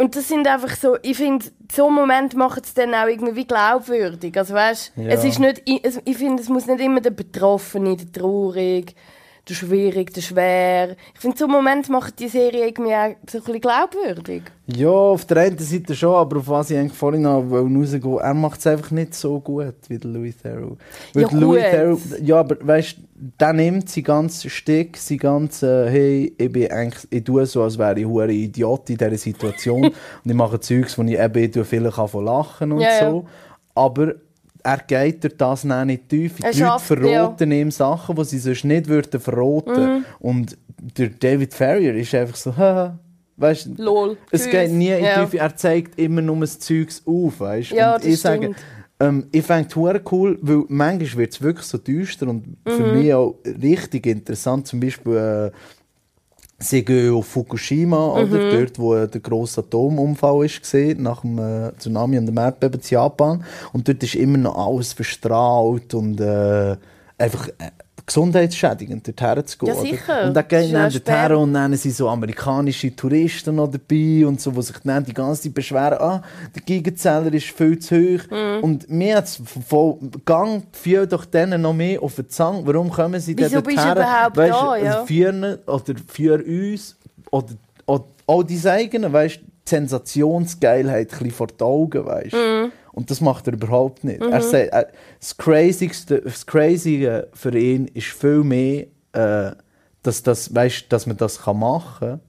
[0.00, 4.36] Und das sind einfach so, ich finde, so Momente machen es dann auch irgendwie glaubwürdig.
[4.36, 5.08] Also weißt, Ja.
[5.08, 8.94] es ist nicht, ich, ich finde, es muss nicht immer der Betroffene, der Traurig,
[9.48, 10.96] der Schwierig, der Schwer.
[11.14, 14.42] Ich finde, so Momente machen die Serie irgendwie auch so ein bisschen glaubwürdig.
[14.66, 18.34] Ja, auf der einen Seite schon, aber auf was ich eigentlich vorhin noch rausgehen er
[18.34, 20.76] macht es einfach nicht so gut wie der Louis Theroux.
[21.14, 21.62] Weil Ja, Louis.
[21.62, 23.02] Theroux, ja, aber weißt du,
[23.40, 27.78] der nimmt sein ganzes Stick, sein ganzes, hey, ich bin eigentlich, ich tue so, als
[27.78, 31.50] wäre ich hure Idiot in dieser Situation und ich mache Zeugs, wo ich eben ich
[31.50, 33.10] tue vielleicht von lachen und Ja, ja.
[33.10, 33.26] so.
[33.74, 34.14] Aber
[34.62, 36.34] er geht durch das nicht tief.
[36.42, 39.96] Er Die Leute schafft, verroten ihm Sachen, die sie sonst nicht würden verroten.
[39.98, 40.04] Mhm.
[40.20, 40.58] Und
[40.98, 42.98] der David Farrier ist einfach so, haha,
[43.36, 44.16] weißt du, Lol.
[44.30, 44.50] es Tschüss.
[44.50, 45.24] geht nie in die Ja.
[45.24, 45.38] Tiefe.
[45.38, 47.70] Er zeigt immer nur das Zeugs auf, weißt?
[47.72, 48.56] Ja, und das ich sage, stimmt.
[49.00, 52.98] ähm, ich fände es cool, weil manchmal wird es wirklich so düster und für Mhm.
[53.00, 54.66] mich auch richtig interessant.
[54.66, 55.50] Zum Beispiel, äh,
[56.58, 58.26] sie gehen auf Fukushima, oder?
[58.26, 58.50] Mhm.
[58.50, 62.88] dort, wo der grosse Atomunfall ist gesehen, nach dem äh, Tsunami und dem Erdbeben in
[62.88, 63.44] Japan.
[63.72, 66.76] Und dort ist immer noch alles verstrahlt und äh,
[67.16, 67.70] einfach äh,
[68.06, 69.68] gesundheitsschädigend, dorthin zu gehen.
[69.68, 69.82] Ja, oder?
[69.82, 70.26] sicher.
[70.26, 74.50] Und dann gehen dann dorthin und dann sind so amerikanische Touristen noch dabei und so,
[74.50, 76.22] die sich dann die ganze Zeit beschweren, ah,
[76.54, 78.30] der Gigenzähler ist viel zu hoch.
[78.30, 78.62] Mhm.
[78.64, 82.66] Und mir hat es von Gang fiel doch denen noch mehr auf den Zang.
[82.66, 84.02] Warum kommen sie Wieso denn bist du dorthin?
[84.02, 85.04] überhaupt Weisst, da, ja?
[85.04, 86.96] Für oder für uns
[87.30, 87.54] oder,
[87.86, 92.72] oder auch die eigenen, weißt die Sensationsgeilheit ein bisschen vor die Augen, weißt Mhm.
[92.92, 94.20] Und das macht er überhaupt nicht.
[94.20, 94.86] Er sagt, äh,
[95.20, 99.52] das Crazigste, das Crazy für ihn ist viel mehr, äh,
[100.02, 102.20] dass, das, weißt, dass man das kann machen kann.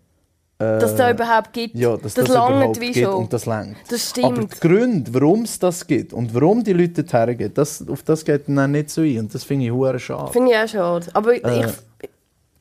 [0.79, 1.73] Dass es da überhaupt gibt.
[1.75, 3.15] Ja, dass das das, überhaupt wie gibt schon.
[3.15, 3.77] und das langt.
[3.89, 4.25] Das stimmt.
[4.25, 8.03] Aber die Gründe, warum es das gibt und warum die Leute dorthin gehen, das, auf
[8.03, 9.19] das geht dann nicht so ein.
[9.19, 10.33] Und das finde ich hure schade.
[10.33, 11.05] Finde ich auch schade.
[11.13, 11.61] Aber Äh.
[11.65, 11.73] ich,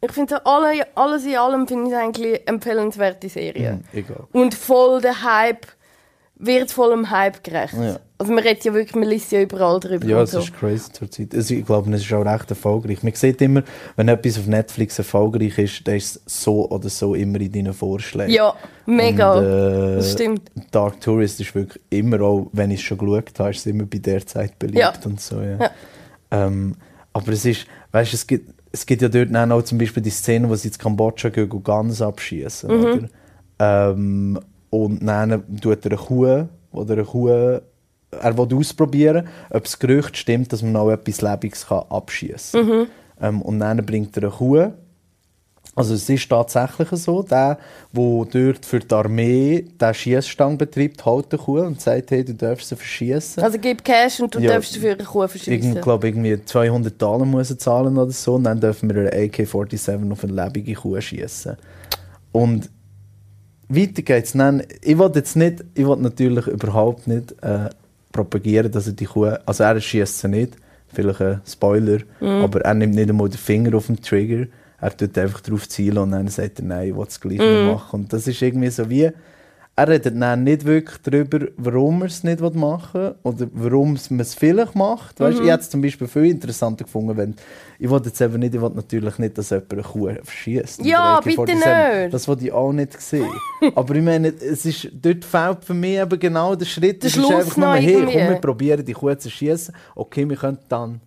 [0.01, 3.73] ich finde alle, alles in allem finde ich eigentlich eine empfehlenswerte Serie.
[3.75, 4.25] Mhm, egal.
[4.33, 5.67] Und voll der Hype,
[6.41, 7.75] wird voll dem Hype gerecht.
[7.75, 7.99] Ja.
[8.17, 10.07] Also man redet ja wirklich, man liest ja überall drüber.
[10.07, 10.39] Ja, es so.
[10.39, 11.35] ist crazy zur Zeit.
[11.35, 13.03] Also ich glaube, es ist auch recht erfolgreich.
[13.03, 13.63] Man sieht immer,
[13.97, 17.73] wenn etwas auf Netflix erfolgreich ist, dann ist es so oder so immer in deinen
[17.73, 18.33] Vorschlägen.
[18.33, 18.55] Ja,
[18.87, 19.35] mega.
[19.35, 20.51] Und, äh, das stimmt.
[20.71, 23.85] Dark Tourist ist wirklich immer auch, wenn ich es schon geschaut habe, ist es immer
[23.85, 24.93] bei der Zeit beliebt Ja.
[25.05, 25.41] und so.
[25.41, 25.59] Ja.
[25.59, 25.71] Ja.
[26.31, 26.75] Ähm,
[27.13, 30.11] aber es ist, weißt du, es gibt, es gibt ja dort auch zum Beispiel die
[30.11, 32.71] Szene, wo sie in Kambodscha gehen und Gans abschießen.
[32.71, 33.09] Mhm.
[33.59, 37.29] Ähm, und dann tut er eine Kuh oder eine Kuh,
[38.11, 42.79] er will ausprobieren, ob das Gerücht stimmt, dass man auch etwas Lebendiges kann abschießen kann.
[42.79, 42.87] Mhm.
[43.21, 44.73] Ähm, und dann bringt er eine Kuh
[45.79, 47.57] Also es ist tatsächlich so, der,
[47.93, 52.35] der dort für die Armee den Schiessstang betreibt, hält eine Kuh und sagt, hey, du
[52.35, 53.43] darfst sie verschießen.
[53.45, 54.55] Also gib Cash und du Ja.
[54.55, 55.81] darfst dafür eine Kuh Ich verschießen.
[55.81, 58.35] glaube, irgendwie 200 Dollar muss er zahlen oder so.
[58.35, 61.57] Und dann dürfen wir eine AK-47 auf eine lebende Kuh schießen.
[62.33, 62.69] Und
[63.69, 64.33] weiter geht's.
[64.33, 67.69] Dann, ich will jetzt nicht, ich will natürlich überhaupt nicht äh,
[68.11, 70.55] propagieren, dass er die Kuh, also er schießt sie nicht,
[70.93, 74.47] vielleicht ein Spoiler, aber er nimmt nicht einmal den Finger auf den Trigger.
[74.81, 77.67] Er tut einfach drauf zielen und dann sagt er, nein, ich will es gleich nicht
[77.67, 78.01] machen.
[78.01, 79.11] Und das ist irgendwie so wie,
[79.79, 84.21] er redet dann nicht wirklich darüber, warum er es nicht machen will oder warum man
[84.21, 85.21] es vielleicht macht.
[85.21, 87.37] Weißt, Ich hätte es zum Beispiel viel interessanter gefunden, wenn
[87.79, 90.85] ich wollte jetzt eben nicht, ich wollte natürlich nicht, dass jemand eine Kuh verschießt.
[90.85, 92.13] Ja, bitte nicht.
[92.13, 93.31] Das wollte ich auch nicht sehen.
[93.77, 97.03] Aber ich meine, es ist, dort fehlt für mich eben genau der Schritt.
[97.05, 99.73] Der Es ist Schluss einfach nur, hey, komm, wir probieren die Kuh zu schießen.
[99.95, 101.01] Okay, wir können dann.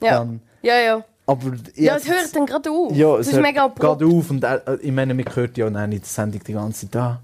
[0.00, 0.18] ja.
[0.18, 0.40] dann.
[0.62, 1.04] ja, ja.
[1.26, 2.94] Aber Ja, es hört dann gerade auf.
[2.94, 5.56] ja, es es ist mega hört gerade auf und er, äh, ich meine, man hört
[5.58, 7.20] ja auch in der Sendung die ganze Zeit, da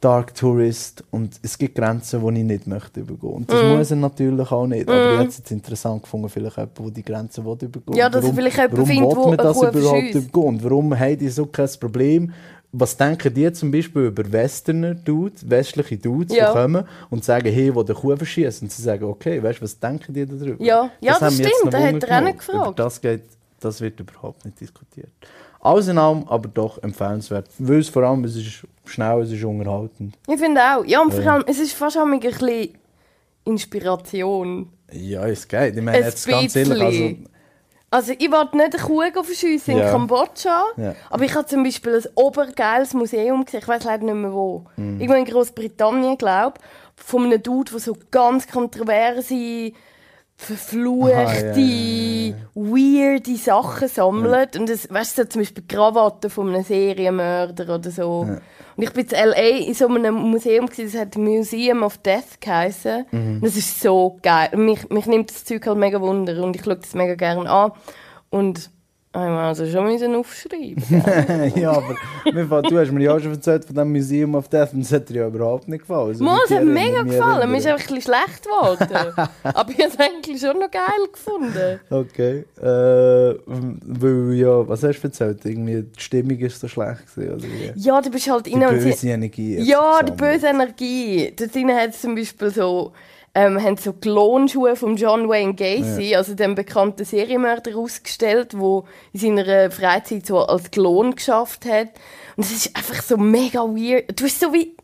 [0.00, 3.32] Dark Tourist und es gibt Grenzen, die ich nicht möchte übergehen.
[3.32, 3.68] Und das Mhm.
[3.70, 4.88] muss er natürlich auch nicht.
[4.88, 8.08] Aber ich hätte es jetzt interessant gefunden, vielleicht jemand, der die Grenzen will übergehen Ja,
[8.08, 8.86] dass er vielleicht jemanden warum
[9.22, 10.30] findet, man das überhaupt übergehen?
[10.46, 12.32] Und warum haben die so kein Problem?
[12.70, 16.52] Was denken die zum Beispiel über Westerner Dudes, westliche Dudes, Ja.
[16.52, 18.62] die kommen und sagen, hey, wo der Kuh verschießt?
[18.62, 20.62] Und sie sagen, okay, weißt du, was denken die darüber?
[20.62, 20.90] Ja.
[21.00, 22.66] Ja, das jetzt stimmt, da hat er auch nicht gefragt.
[22.66, 23.22] Über das, geht,
[23.60, 25.10] das wird überhaupt nicht diskutiert.
[25.60, 27.48] Allem aber doch empfehlenswert.
[27.58, 30.16] Weil es vor allem, es ist schnell, es ist unterhaltend.
[30.28, 30.84] Ich finde auch.
[30.84, 32.74] Ja, und vor allem, es ist fast auch ein bisschen
[33.44, 34.70] Inspiration.
[34.92, 35.76] Ja, es geht.
[35.76, 37.16] Ich meine, Ein jetzt ganz ehrlich, also.
[37.90, 39.90] Also ich wollte nicht eine Kuh verschiessen in Ja.
[39.90, 40.94] Kambodscha, Ja.
[41.08, 44.66] aber ich habe zum Beispiel ein obergeiles Museum gesehen, ich weiß leider nicht mehr wo.
[44.76, 45.00] Mhm.
[45.00, 49.72] Irgendwo in Großbritannien, glaube ich, von einem Dude, der so ganz kontroverse,
[50.40, 54.56] verfluchte, ja, ja, weirde Sachen sammelt.
[54.56, 58.20] Und das, weißt du, so zum Beispiel Krawatten von einem Serienmörder oder so.
[58.20, 59.66] Und ich bin in L.A.
[59.66, 63.06] in so einem Museum, gewesen, das hat Museum of Death geheißen.
[63.10, 63.34] Mhm.
[63.34, 64.50] Und das ist so geil.
[64.56, 67.72] Mich, mich nimmt das Zeug halt mega wunder und ich schaue das mega gerne an.
[68.30, 68.70] Und
[69.24, 71.52] ich muss also schon müssen aufschreiben.
[71.60, 71.94] ja, aber
[72.32, 74.82] mir fällt- du hast mir ja auch schon erzählt von dem Museum of Death und
[74.82, 76.08] das hat dir ja überhaupt nicht gefallen.
[76.08, 77.50] Also, Mal, es hat die mega gefallen.
[77.50, 79.28] Mir ist einfach ein bisschen schlecht geworden.
[79.42, 81.80] Aber ich habe es eigentlich schon noch geil gefunden.
[81.90, 82.44] Okay.
[82.60, 85.44] Äh, weil, ja, was hast du erzählt?
[85.44, 87.72] Irgendwie die Stimmung ist so schlecht gewesen, oder wie?
[87.80, 89.58] Ja, du bist halt Die böse Energie.
[89.60, 91.32] Ja, die böse Energie.
[91.36, 92.92] Dort hat es zum Beispiel so,
[93.34, 99.20] ähm, haben so Klonschuhe von John Wayne Gacy, also dem bekannten Serienmörder, ausgestellt, der in
[99.20, 101.88] seiner Freizeit so als Klon geschafft hat.
[102.36, 104.18] Und es ist einfach so mega weird.
[104.18, 104.74] Du bist so wie...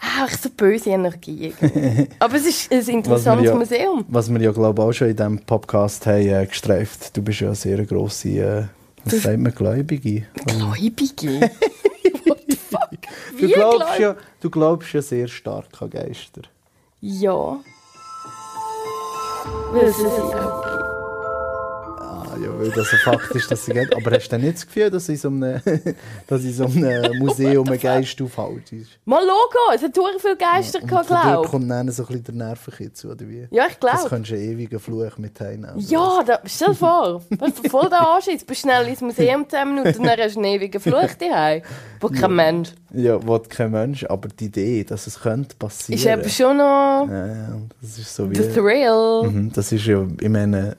[0.00, 1.54] Ah, echt so böse Energie.
[2.18, 4.04] Aber es ist ein Was interessantes ja, Museum.
[4.08, 7.16] Was wir ja, glaube ich, auch schon in diesem Podcast haben äh, gestreift.
[7.16, 8.64] Du bist ja eine sehr grosse, äh,
[9.04, 10.26] was sagt man, Gläubige.
[10.44, 11.40] Gläubige.
[12.26, 12.90] What the fuck?
[13.38, 14.00] Du Wie glaubst, gläubig?
[14.00, 16.42] ja, du glaubst ja sehr stark an Geister.
[17.00, 17.60] Ja.
[19.72, 20.71] Weil es ist auch Ah,
[22.40, 23.94] ja, weil das ein Fakt ist, dass sie geht.
[23.94, 25.60] Aber hast du denn nicht das Gefühl, dass in so einem,
[26.26, 28.72] dass in so einem Museum ein Geist aufhält?
[29.04, 31.50] Mal Logo, es hat sehr viele Geister Und gehabt, glaube ich.
[31.50, 33.46] kommt dann so ein bisschen der Nervenkitzel, oder wie?
[33.50, 34.08] Ja, ich Das glaube.
[34.08, 35.78] könntest du einen ewigen Fluch mit heimnehmen.
[35.78, 39.68] Ja, da, stell dir vor, weißt du, voll der Anschiss, bist schnell ins Museum 10
[39.74, 41.62] Minuten und dann hast du einen ewigen Fluch daheim,
[42.00, 42.72] wo kein Mensch.
[42.94, 45.98] Ja, will kein Mensch, aber die Idee, dass es könnte passieren.
[45.98, 47.48] Ist eben schon noch Ja, ja,
[47.80, 48.34] das ist so wie...
[48.34, 49.30] der Thrill.
[49.30, 50.76] Mhm, das ist ja, ich meine,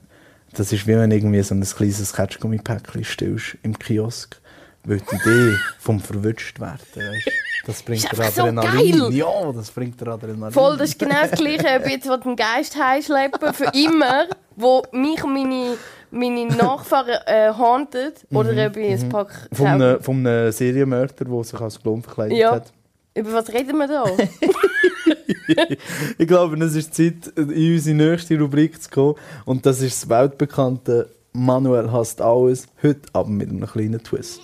[0.56, 4.39] das ist wie wenn du irgendwie so ein kleines Ketschgummipäckchen stillst im Kiosk.
[4.86, 7.32] Weil die Idee vom verwünscht werden, weißt,
[7.66, 9.00] das bringt dir so Adrenalin.
[9.00, 9.13] geil.
[9.13, 10.52] ja, das bringt dir Adrenalin.
[10.52, 15.24] Voll, das ist genau das Gleiche, ob jetzt den Geist heimschleppen für immer, wo mich
[15.24, 15.78] und meine,
[16.12, 19.48] meine Nachfahren äh, hauntet, oder ob ich ein Pack...
[19.54, 22.52] Von einem, von einem Serienmörder, der sich als Klon verkleidet Ja.
[22.56, 22.74] hat.
[23.16, 24.04] Über was reden wir da?
[26.17, 29.15] Ich glaube, es ist Zeit, in unsere nächste Rubrik zu kommen.
[29.45, 32.67] Und das ist das weltbekannte Manuel hasst alles.
[32.82, 34.41] Heute aber mit einem kleinen Twist.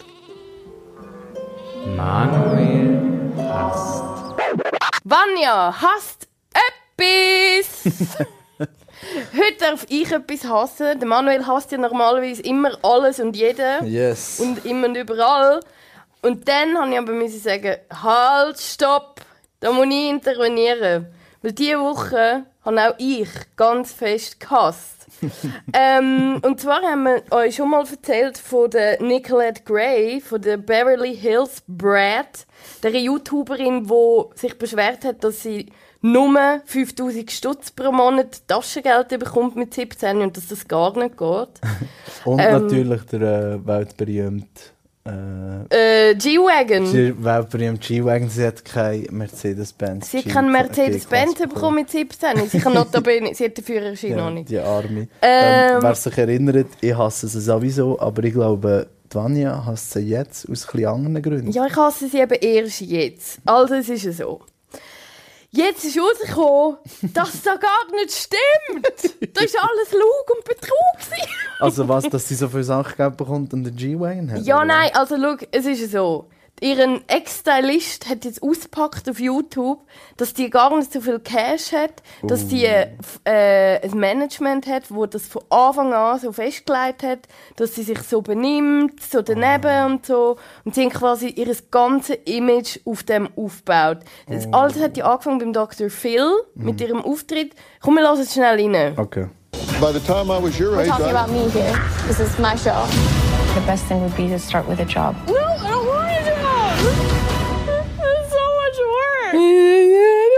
[1.96, 3.00] Manuel
[3.38, 4.04] hasst.
[5.04, 6.28] Vanja hasst
[6.98, 8.28] etwas!
[9.34, 11.00] Heute darf ich etwas hassen.
[11.00, 13.88] Der Manuel hasst ja normalerweise immer alles und jeden.
[13.88, 14.40] Yes.
[14.40, 15.62] und immer und überall.
[16.22, 19.22] Und dann habe ich aber müssen sagen, halt, stopp,
[19.60, 21.08] da muss ich intervenieren.
[21.42, 25.08] Weil diese Woche habe auch ich ganz fest gehasst.
[25.74, 30.58] ähm, und zwar haben wir euch schon mal erzählt von der Nicolette Gray, von der
[30.58, 32.46] Beverly Hills Brat,
[32.84, 39.56] der YouTuberin, die sich beschwert hat, dass sie nur 5000 Stutz pro Monat Taschengeld bekommt
[39.56, 41.50] mit 17 und dass das gar nicht geht.
[42.26, 42.62] Und Ähm.
[42.68, 44.62] natürlich der äh, weltberühmte
[45.06, 47.24] Äh, Äh, G-Wagon.
[47.24, 50.12] weltberühmte G-Wagon, sie hat kein Mercedes-Benz.
[50.12, 52.48] Sie hat keinen Mercedes-Benz bekommen mit 17.
[52.50, 54.50] Sie kann notabene, sie hat den Führerschein noch Ja, nicht.
[54.50, 55.08] die Arme.
[55.22, 59.92] Ähm, Ähm, wer sich erinnert, ich hasse sie sowieso, aber ich glaube, die Vanya hasst
[59.92, 61.52] sie jetzt aus ein anderen Gründen.
[61.52, 63.40] Ja, ich hasse sie eben erst jetzt.
[63.46, 64.42] Also, es ist so.
[65.52, 66.78] Jetzt ist rausgekommen,
[67.14, 68.86] dass das gar nicht stimmt.
[69.36, 71.20] Das ist alles Lug und Betrug.
[71.60, 74.46] Also was, dass sie so viel Sachen bekommt und einen G-Wagon hat?
[74.46, 74.66] Ja, oder?
[74.66, 76.30] nein, also schau, es ist so.
[76.62, 79.80] Ihren Ex-Stylist hat jetzt ausgepackt auf YouTube,
[80.18, 82.88] dass die gar nicht so viel Cash hat, dass die äh,
[83.26, 87.20] ein Management hat, wo das von Anfang an so festgelegt hat,
[87.56, 90.38] dass sie sich so benimmt, so daneben und so.
[90.66, 94.00] Und sie haben quasi ihr ganzes Image auf dem aufgebaut.
[94.28, 95.90] Das alles hat ja angefangen beim Dr.
[95.90, 97.54] Phil mit ihrem Auftritt.
[97.82, 98.98] Komm, wir lassen es schnell rein.
[98.98, 99.28] Okay.
[99.80, 101.74] By the time I was your We're age, talking I- about me here.
[102.08, 102.86] This is my show.
[103.56, 105.16] The best thing would be to start with a job.
[105.28, 106.09] No, I don't want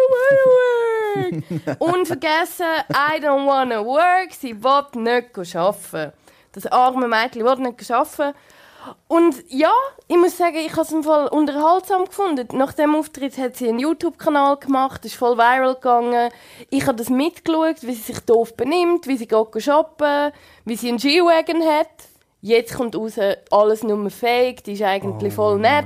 [0.10, 1.80] much work.
[1.80, 6.14] Unvergessen, I don't wanna work, sie will nicht arbeiten.
[6.54, 8.36] Das arme Mädchen will nicht arbeiten.
[9.08, 9.72] Und ja,
[10.08, 12.48] ich muss sagen, ich habe es im Fall unterhaltsam gefunden.
[12.54, 16.32] Nach dem Auftritt hat sie einen YouTube-Kanal gemacht, ist voll viral gegangen.
[16.70, 20.32] Ich habe das mitgeschaut, wie sie sich doof benimmt, wie sie geht shoppen,
[20.66, 21.90] wie sie einen G-Wagon hat.
[22.42, 23.20] Jetzt kommt raus,
[23.52, 25.86] alles nur fake, die ist eigentlich voll nett.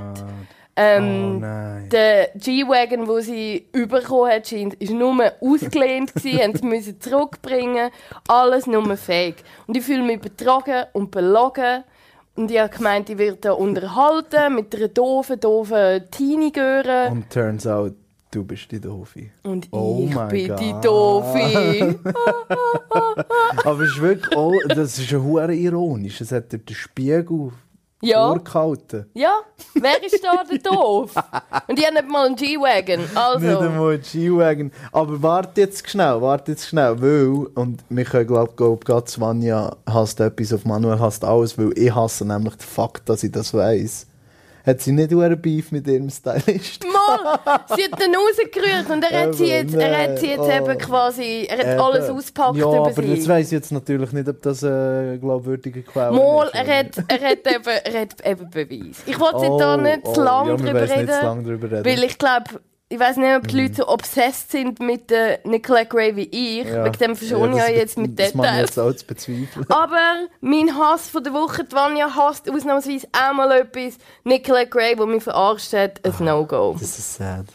[0.78, 1.88] Ähm, Oh nein.
[1.90, 7.90] der G-Wagon, den sie bekommen hat, scheint, ist nur ausgelehnt sie müssen zurückbringen.
[8.28, 9.36] Alles nur fake.
[9.66, 11.82] Und ich fühle mich betrogen und belogen.
[12.34, 17.08] Und ich habe gemeint, ich werde unterhalten mit einer doofen, doofen Teenie-Göre.
[17.10, 17.94] Und turns out,
[18.30, 19.30] du bist die Doofi.
[19.44, 20.84] Und Oh ich bin die Gott.
[20.84, 21.96] Doofi.
[23.64, 25.18] Aber es ist wirklich auch, das ist ja
[25.54, 26.20] ironisch.
[26.20, 27.50] Es hat den Spiegel
[28.02, 28.28] Ja.
[28.28, 29.06] vorgehalten.
[29.14, 29.32] ja,
[29.74, 31.14] wer ist da der Doof?
[31.66, 33.00] Und ich habe nicht mal einen G-Wagon.
[33.00, 34.72] Nicht Also, einmal ein G-Wagon.
[34.92, 39.10] Aber warte jetzt schnell, warte jetzt schnell, weil, und wir können glaube ich, glaub, gerade
[39.10, 43.32] Svanja hasst etwas auf Manuel hasst alles, weil ich hasse nämlich den Fakt, dass ich
[43.32, 44.06] das weiss.
[44.66, 46.84] Hat sie nicht einen Beef mit ihrem Stylist?
[47.76, 50.50] sie hat dann rausgerührt und er hat sie Eben, jetzt, er hat sie jetzt oh.
[50.50, 51.80] eben quasi, er hat Eben.
[51.80, 53.16] alles ausgepackt Ja, über aber sie.
[53.16, 56.54] das weiss ich jetzt natürlich nicht, ob das eine glaubwürdige Quelle Mal, ist.
[56.54, 58.96] er hat, er hat eben, er hat eben Beweis.
[59.06, 61.70] Ich wollte jetzt da nicht oh, zu lang ja, drüber reden, nicht zu lang drüber
[61.70, 61.84] reden.
[61.84, 62.44] weil ich glaube,
[62.88, 66.28] ich weiß nicht, ob die Leute so obsessed sind mit der Nicola Gray wie
[66.60, 66.66] ich.
[66.68, 66.84] Ja.
[66.84, 68.58] Wegen dem verschone ich das- ja jetzt mit Das ich Details.
[68.76, 69.66] jetzt auch bezweifeln.
[69.68, 73.98] Aber mein Hass von der Woche, die Vanya hasst ausnahmsweise auch mal etwas.
[74.24, 76.76] Nicola Gray, die mich verarscht hat, ein No-Go.
[76.78, 77.46] Das ist sad.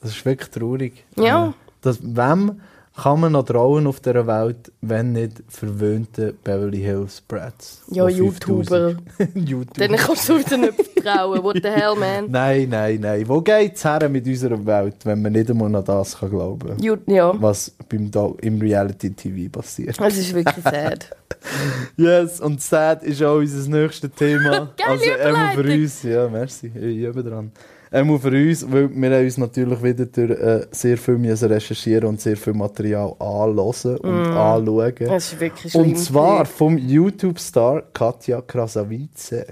[0.00, 1.04] Das ist wirklich traurig.
[1.16, 1.48] Ja.
[1.48, 1.52] Äh,
[1.82, 2.60] Das, wem
[3.02, 7.82] kann man noch trauen auf dieser Welt, wenn nicht verwöhnte Beverly Hills Brats?
[7.90, 8.96] Ja, YouTuber.
[9.18, 9.74] 5000 YouTuber.
[9.74, 11.42] Denen kannst du wieder nicht vertrauen.
[11.42, 12.30] What the hell, man?
[12.30, 13.26] Nein, nein, nein.
[13.26, 16.96] Wo geht's her mit unserer Welt, wenn man nicht einmal an das kann glauben Ju
[17.06, 18.10] ja, was beim
[18.40, 19.98] im Reality-TV passiert?
[19.98, 21.10] es ist wirklich sad.
[21.96, 24.72] Yes, und sad ist auch unser nächstes Thema.
[24.76, 27.50] Geile also einmal für uns, ja, merci, ich übe dran.
[27.92, 32.20] Einmal für uns, weil wir uns natürlich wieder durch äh, sehr viel müssen recherchieren und
[32.20, 35.10] sehr viel Material anhören und anschauen.
[35.10, 35.88] Es ist wirklich schlimm.
[35.88, 39.44] Und zwar vom YouTube-Star Katja Krasavice.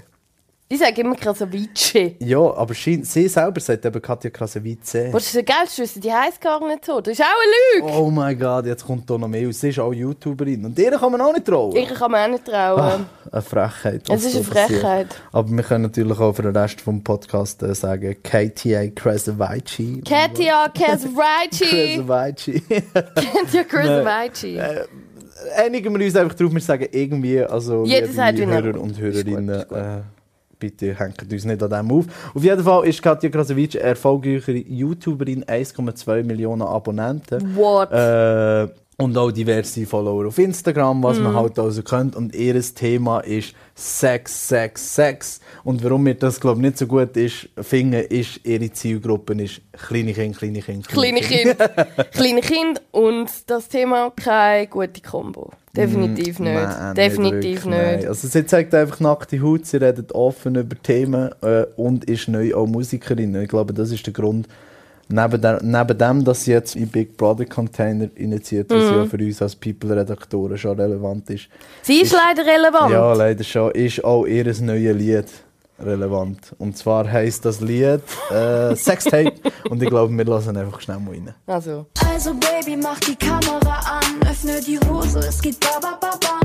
[0.71, 1.93] Ich sage immer Krasavice.
[2.19, 5.09] Ja, aber sie, sie selber sagt eben Katja Krasavice.
[5.11, 5.99] Was ist Geilste wissen?
[5.99, 7.01] Die heisst gar nicht so.
[7.01, 7.99] Das ist auch eine Lüge.
[7.99, 9.59] Oh mein Gott, jetzt kommt da noch mehr aus.
[9.61, 10.63] Sie ist auch YouTuberin.
[10.65, 11.75] Und ihr kann man auch nicht trauen.
[11.75, 12.79] Ich kann mir auch nicht trauen.
[12.79, 12.99] Ah,
[13.31, 14.03] eine Frechheit.
[14.11, 14.79] es ist eine passiert.
[14.81, 15.07] Frechheit.
[15.31, 20.03] Aber wir können natürlich auch für den Rest vom Podcast äh, sagen, KTA Krasavici.
[20.07, 21.67] Katja Krasavice.
[21.67, 22.61] Krasavici.
[23.15, 24.45] Katja Krasavice.
[25.57, 29.65] Einigen wir uns einfach drauf, wir sagen irgendwie, also Jeder wie er- Hörer und Hörerinnen,
[30.59, 32.05] bitte hängt uns nicht an dem auf.
[32.33, 37.55] Auf jeden Fall ist Katja Krasavici eine erfolgreiche YouTuberin, 1,2 Millionen Abonnenten.
[37.55, 37.91] What?
[37.91, 38.67] Äh,
[38.99, 41.23] und auch diverse Follower auf Instagram, was Mhm.
[41.23, 42.15] man halt also kennt.
[42.17, 45.39] Und ihr Thema ist Sex, Sex, Sex.
[45.63, 49.61] Und warum mir das, glaube ich, nicht so gut ist, finden, ist, ihre Zielgruppe ist
[49.87, 51.55] kleine Kinder, kleine Kinder, Kleine Kind.
[52.11, 55.51] Kleine Kind und das Thema keine gute Kombo.
[55.75, 56.51] Definitiv nicht.
[56.53, 58.07] Mm, Nein, Definitiv wirklich, nicht.
[58.07, 62.53] Also sie zeigt einfach nackte Haut, sie redet offen über Themen äh, und ist neu
[62.53, 63.33] auch Musikerin.
[63.41, 64.47] Ich glaube, das ist der Grund.
[65.11, 68.97] Neben, der, neben dem, dass sie jetzt in Big Brother Container initiiert, was Mhm.
[68.97, 71.47] ja für uns als People-Redaktoren schon relevant ist.
[71.81, 72.91] Sie ist leider relevant.
[72.91, 73.71] Ja, leider schon.
[73.71, 75.25] Ist auch ihr neues Lied
[75.79, 76.53] relevant.
[76.59, 79.33] Und zwar heisst das Lied äh, Sextape.
[79.69, 81.33] und ich glaube, wir lassen einfach schnell mal rein.
[81.47, 81.87] Also.
[82.13, 86.39] Also Baby, mach die Kamera an, öffne die Hose, es geht ba ba ba ba.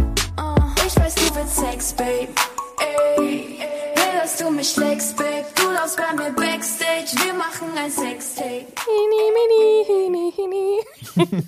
[0.57, 2.29] Uh, ich weiß, du willst Sex, Babe.
[2.85, 3.59] Ey,
[3.97, 5.44] will, dass du mich schlägst, Babe.
[5.55, 8.66] Du laufst bei mir Backstage, wir machen ein Sextape.
[8.87, 10.81] Hini, mini, hini, hini.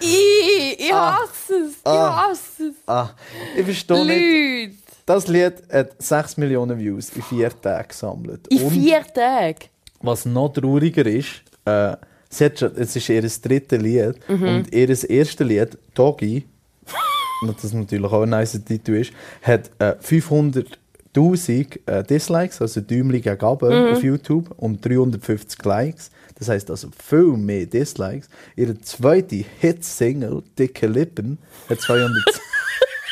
[0.00, 1.70] ich, ich hasse es.
[1.72, 2.28] Ich Ah.
[2.28, 2.74] hasse es.
[2.86, 3.10] Ah,
[3.56, 4.78] ich verstehe nicht.
[5.06, 8.46] Das Lied hat 6 Millionen Views in vier Tagen gesammelt.
[8.48, 9.58] In vier Tagen.
[10.00, 11.96] was noch trauriger ist, äh,
[12.28, 14.48] sie hat schon, es ist ihr drittes Lied Mhm.
[14.48, 16.44] und ihr erstes Lied, Doggy,
[17.62, 23.38] das natürlich auch ein nice Titel ist, hat äh, 500'000 äh, Dislikes, also Däumchen gegen
[23.38, 23.92] Mhm.
[23.92, 26.10] auf YouTube und 350 Likes.
[26.38, 28.28] Das heisst also viel mehr Dislikes.
[28.56, 32.10] Ihre zweite Hit-Single, Dicke Lippen, hat 200...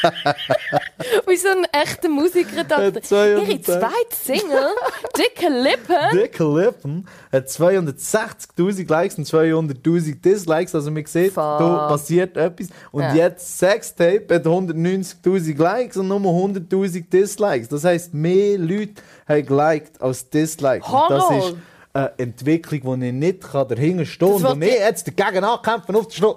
[1.27, 2.87] Wie so ein echter Musiker dachte.
[2.95, 4.69] Hat 200 Ihre zweite Single,
[5.17, 5.97] Dicke Lippen.
[6.19, 10.75] Dicke Lippen hat 260.000 Likes und 200.000 Dislikes.
[10.75, 12.69] Also man sieht, da passiert etwas.
[12.93, 13.15] Und Ja.
[13.15, 17.69] jetzt Sextape hat 190.000 Likes und nur 100.000 Dislikes.
[17.69, 18.95] Das heisst, mehr Leute
[19.29, 20.89] haben geliked als Dislikes.
[20.89, 21.49] Und das Horror.
[21.51, 21.57] ist
[21.93, 24.53] eine Entwicklung, die ich nicht kann dahinter stehen kann.
[24.53, 26.37] Und will ich jetzt dagegen ankämpfen auf der Straße.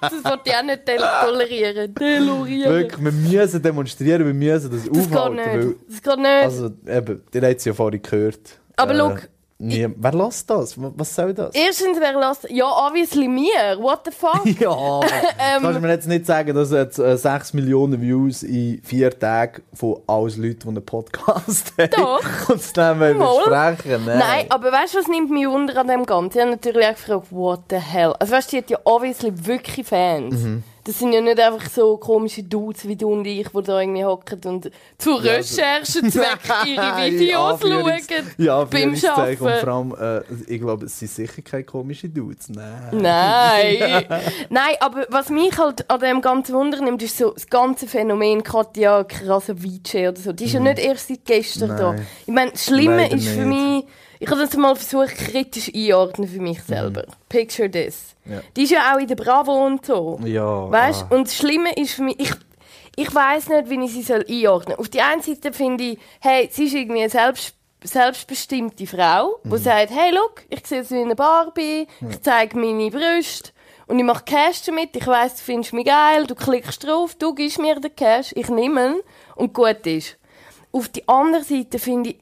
[0.00, 1.94] Das, wollte ich auch nicht tolerieren.
[1.94, 2.72] Tolerieren.
[2.72, 5.36] Wirklich, wir müssen demonstrieren, wir müssen das, Das geht aufhalten.
[5.36, 5.46] nicht.
[5.46, 6.26] weil- Das geht nicht.
[6.26, 8.40] Also, eben, ihr habt es ja vorhin gehört.
[8.76, 10.74] Aber look, nie, wer lässt das?
[10.76, 11.54] Was soll das?
[11.54, 12.48] Erstens, wer lässt...
[12.50, 13.78] Ja, obviously mir.
[13.78, 14.44] What the fuck?
[14.60, 15.06] Ja, aber
[15.38, 19.16] Ähm, kannst du mir jetzt nicht sagen, dass jetzt äh, 6 Millionen Views in vier
[19.18, 21.90] Tagen von allen Leuten, die einen Podcast haben.
[21.96, 22.48] Doch.
[22.48, 23.40] Und es dann Mal.
[23.44, 24.04] sprechen.
[24.06, 24.18] Nein.
[24.18, 26.38] Nein, aber weißt du, was nimmt mich Wunder an dem Ganzen?
[26.38, 28.12] Ich habe natürlich auch gefragt, what the hell?
[28.18, 30.34] Also weißt du, die hat ja obviously wirklich Fans.
[30.34, 30.62] Mhm.
[30.86, 34.04] Das sind ja nicht einfach so komische Dudes wie du und ich, die da irgendwie
[34.04, 37.92] hocken und zu Ja, also- Recherchenzwecken ihre Videos schauen.
[38.36, 39.46] Ja, beim Anführungszeichen.
[39.46, 39.66] Und Arbeiten.
[39.66, 42.48] vor allem, äh, ich glaube, es sind sicher keine komischen Dudes.
[42.50, 42.98] Nein.
[43.00, 44.04] Nein.
[44.50, 48.42] Nein, aber was mich halt an dem ganzen Wunder nimmt, ist so das ganze Phänomen
[48.42, 50.32] Katja Krasavice oder so.
[50.32, 50.66] Die ist ja Mhm.
[50.66, 51.92] nicht erst seit gestern da.
[51.92, 52.06] Nein.
[52.26, 53.58] Ich meine, das Schlimme Leider ist für nicht.
[53.58, 53.84] mich,
[54.20, 57.04] ich habe das mal versucht kritisch einordnen für mich selber.
[57.28, 58.14] Picture this.
[58.24, 58.32] Mhm.
[58.34, 58.40] Ja.
[58.56, 60.18] Die ist ja auch in der Bravo und so.
[60.24, 60.70] Ja.
[60.70, 61.14] Weißt ah.
[61.14, 62.32] Und das Schlimme ist für mich, ich,
[62.96, 64.80] ich weiß nicht, wie ich sie soll einordnen soll.
[64.80, 69.48] Auf der einen Seite finde ich, hey, sie ist irgendwie eine selbst, selbstbestimmte Frau, die
[69.48, 69.58] Mhm.
[69.58, 73.50] sagt, hey, look, ich sehe so wie eine Barbie, ich zeige meine Brüste
[73.86, 74.94] und ich mache Cash damit.
[74.96, 78.48] Ich weiss, du findest mich geil, du klickst drauf, du gibst mir den Cash, ich
[78.48, 79.00] nehme ihn
[79.36, 80.16] und gut ist.
[80.72, 82.16] Auf der anderen Seite finde ich,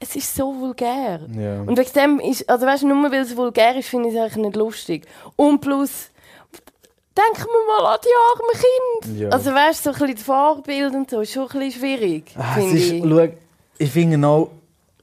[0.00, 1.20] es ist so vulgär.
[1.36, 1.60] Ja.
[1.62, 4.20] Und wegen dem ist, also weißt du, nur weil es vulgär ist, finde ich es
[4.20, 5.06] eigentlich nicht lustig.
[5.36, 6.10] Und plus,
[7.16, 9.24] denken wir mal an die armen Kinder.
[9.24, 9.28] Ja.
[9.30, 12.34] Also weißt du, so ein bisschen das Vorbild und so ist schon ein bisschen schwierig,
[12.36, 13.02] Ah, es ist, ich.
[13.02, 13.28] schau,
[13.78, 14.50] ich finde auch,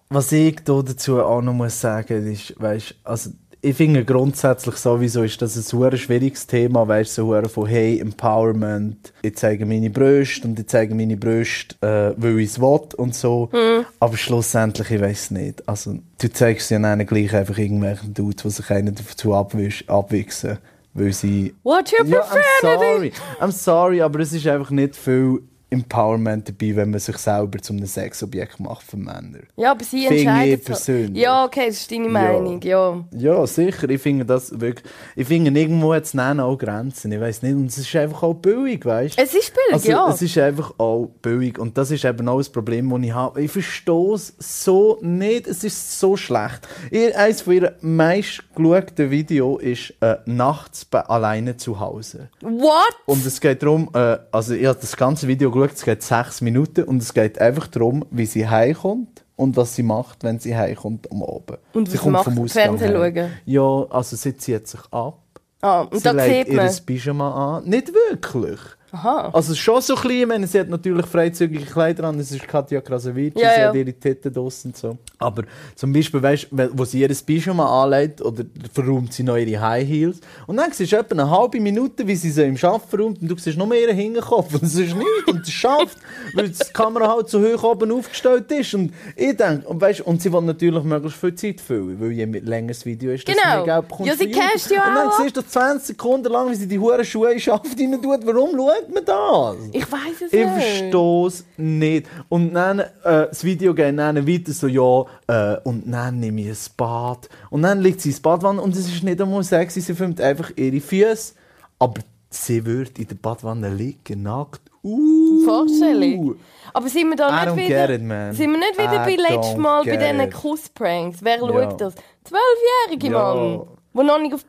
[0.10, 3.30] was ich da dazu auch noch muss sagen, ist, weißt, also
[3.62, 8.00] ich finde grundsätzlich sowieso ist das ein super schwieriges Thema, weißt so hure von hey
[8.00, 12.82] Empowerment, ich zeige meine Brüste und ich zeige meine Brüste, äh, weil ich es will
[12.98, 13.50] und so.
[13.54, 13.86] Mhm.
[14.00, 15.68] Aber schlussendlich ich weiß nicht.
[15.68, 20.58] Also du zeigst ja dann gleich einfach irgendwelchen Dudes, die sich einen dazu abwisch, abwichsen,
[20.94, 23.14] weil sie What's your ja, I'm sorry.
[23.40, 27.72] I'm sorry, aber es ist einfach nicht viel Empowerment dabei, wenn man sich selber zu
[27.72, 29.40] einem Sexobjekt macht für Männer.
[29.56, 30.66] Ja, aber sie halt.
[30.66, 31.24] persönlich.
[31.24, 33.04] Ja, okay, das ist deine Meinung, ja.
[33.12, 33.90] Ja, sicher.
[33.90, 34.86] Ich finde das wirklich.
[35.16, 37.14] Ich finde irgendwo jetzt auch Grenzen.
[37.14, 37.56] Ich weiß nicht.
[37.56, 39.24] Und es ist einfach auch billig, weißt du?
[39.24, 40.10] Es ist billig, also, ja.
[40.10, 41.58] Es ist einfach auch billig.
[41.58, 43.42] Und das ist eben auch das Problem, das ich habe.
[43.42, 45.48] Ich verstehe es so nicht.
[45.48, 46.68] Es ist so schlecht.
[46.92, 52.30] Ihr, eines von ihren meistgeschauten Videos ist äh, nachts alleine zu Hause.
[52.42, 52.98] What?
[53.06, 56.42] Und es geht darum, äh, also ich habe das ganze Video geschaut, es geht sechs
[56.42, 60.56] Minuten und es geht einfach darum, wie sie heimkommt und was sie macht, wenn sie
[60.56, 61.60] heimkommt am Abend.
[61.74, 62.52] Und sie was sie macht?
[62.52, 63.16] Fernsehen heim.
[63.16, 63.32] schauen?
[63.46, 65.20] Ja, also sie zieht sich ab.
[65.62, 66.68] Ah, und sie da sieht man.
[66.68, 67.66] ihr Pyjama an.
[67.66, 68.60] Nicht wirklich.
[68.92, 69.30] Aha.
[69.34, 72.82] Also schon so klein, ich meine, sie hat natürlich freizügige Kleider an, es ist Katja
[72.82, 73.68] Krasavici, Ja, sie ja.
[73.70, 74.98] hat ihre Titten draussen und so.
[75.18, 75.44] Aber
[75.76, 79.88] zum Beispiel, weißt du, wo sie ihr Pyjama anlegt, oder verräumt sie noch ihre High
[79.88, 83.22] Heels, und dann siehst du etwa eine halbe Minute, wie sie sie im Schaffen verräumt,
[83.22, 85.98] und du siehst nur mehr ihren Hinterkopf, und es ist nichts, und es schafft,
[86.36, 90.22] weil die Kamera halt so hoch oben aufgestellt ist, und ich denke, und weißt, und
[90.22, 93.66] sie will natürlich möglichst viel Zeit füllen, weil je länger das Video ist, desto Genau.
[93.66, 95.20] mehr Geld bekommt Ja, sie casht ja Und dann auch.
[95.22, 98.52] siehst du 20 Sekunden lang, wie sie die hohen Schuhe in Schaft rein tut, warum
[98.56, 99.56] schaut man das?
[99.74, 100.50] Ich weiß es Ich nicht.
[100.54, 102.08] verstehe es nicht.
[102.30, 106.50] Und dann, äh, das Video geht dann weiter so, ja, äh, und dann nehme ich
[106.50, 107.30] ein Bad.
[107.50, 110.52] Und dann liegt sie ins Badwanne und es ist nicht einmal sexy, sie filmt einfach
[110.56, 111.34] ihre Füße.
[111.80, 114.62] Aber sie wird in der Badwanne liegen, nackt.
[114.84, 115.44] Uh.
[115.46, 116.36] Vorstellung.
[116.74, 118.00] Aber sind wir da nicht wieder, it,
[118.36, 120.30] sind wir nicht wieder I bei letztes Mal bei diesen.
[120.32, 121.20] Kusspranks?
[121.22, 121.48] Wer Ja.
[121.48, 121.94] schaut das?
[122.24, 123.34] Zwölfjährige Ja.
[123.36, 123.62] Mann,
[123.94, 124.46] die noch nicht auf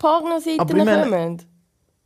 [0.46, 1.51] ich meine- kommen.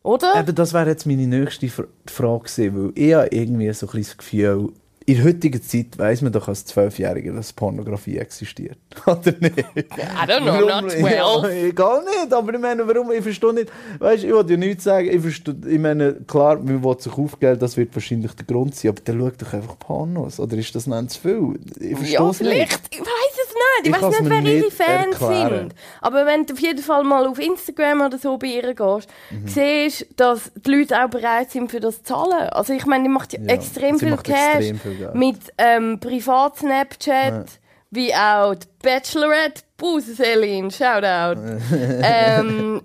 [0.07, 0.34] Oder?
[0.38, 3.92] Eben, das wäre jetzt meine nächste Fra- Frage gewesen, weil ich habe irgendwie so ein
[3.92, 4.68] bisschen das Gefühl,
[5.09, 8.76] in heutiger Zeit weiss man doch als Zwölfjähriger, dass Pornografie existiert.
[9.07, 9.57] Oder nicht?
[9.57, 9.82] I
[10.26, 11.11] don't know, I'm not 12.
[11.12, 13.12] Ja, egal nicht, aber ich meine, warum?
[13.12, 13.70] Ich verstehe nicht.
[14.00, 15.09] Weißt du, ich wollte ja nichts sagen.
[15.09, 18.90] Ich, verstehe, ich meine, klar, man will sich aufgeben, das wird wahrscheinlich der Grund sein,
[18.90, 20.40] aber dann schau doch einfach Pornos.
[20.40, 21.61] Oder ist das nicht zu viel?
[21.78, 22.50] Ich verstehe Ja, es nicht.
[22.52, 22.80] vielleicht.
[22.94, 23.36] Ich weiß
[23.83, 23.97] nicht.
[23.97, 25.59] Ich, weiß nicht, wer ihre Fans erklären.
[25.59, 25.74] sind.
[26.01, 29.47] Aber wenn du auf jeden Fall mal auf Instagram oder so bei ihr gehst, Mhm.
[29.49, 32.49] siehst dass die Leute auch bereit sind, für das zu zahlen.
[32.51, 34.37] Also ich meine, die macht ja extrem viel macht Cash
[34.70, 37.45] extrem viel mit ähm, Privat-Snapchat, Ja.
[37.91, 39.62] wie auch die Bachelorette.
[39.79, 41.39] Buse Selin, Shoutout.
[42.03, 42.81] ähm,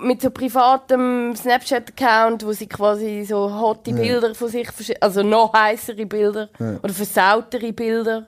[0.00, 3.96] mit so privatem Snapchat-Account, wo sie quasi so hotte Ja.
[3.96, 4.68] Bilder von sich,
[5.02, 6.76] also noch heißere Bilder Ja.
[6.82, 8.26] oder versautere Bilder.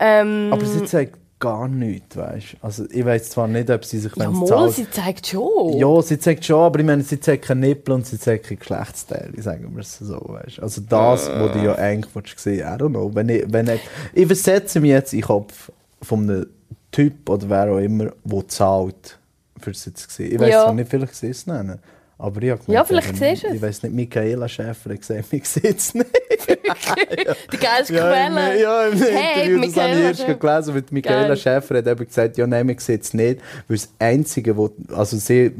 [0.00, 2.56] Ähm, Aber sie zeigt gar nichts, weißt du?
[2.62, 4.72] Also, ich weiß zwar nicht, ob sie sich, ja, mal, zahlt...
[4.72, 5.76] sie zeigt schon.
[5.76, 8.56] Ja, sie zeigt schon, aber ich meine, sie zeigt keine Nippel und sie zeigt keine
[8.56, 12.80] Geschlechtsteile, sagen wir es so, weißt Also das, was du ja eigentlich willst sehen, I
[12.80, 13.14] don't know.
[13.14, 13.80] Wenn ich, wenn ich,
[14.14, 15.70] ich versetze mich jetzt in den Kopf
[16.02, 16.46] von einem
[16.90, 19.18] Typ oder wer auch immer, der zahlt,
[19.60, 20.32] für sie zu sehen.
[20.32, 20.64] Ich weiß Ja.
[20.64, 21.78] zwar nicht, vielleicht ich es nennen.
[22.18, 23.54] Aber ich habe Ja, gemeint, vielleicht eben, siehst du es.
[23.54, 26.06] Ich weiß nicht, Michaela Schäfer hat gesagt, ich sehe es nicht.
[27.52, 28.62] Die geilste Ja, im, Quelle.
[28.62, 30.34] ja, im Hey, Interview, das habe ich erst Schäfer.
[30.34, 31.36] gelesen, weil Michaela Geil.
[31.36, 35.16] Schäfer hat eben gesagt, ja, nein, man sieht es nicht, weil das Einzige, wo, also
[35.18, 35.52] sie,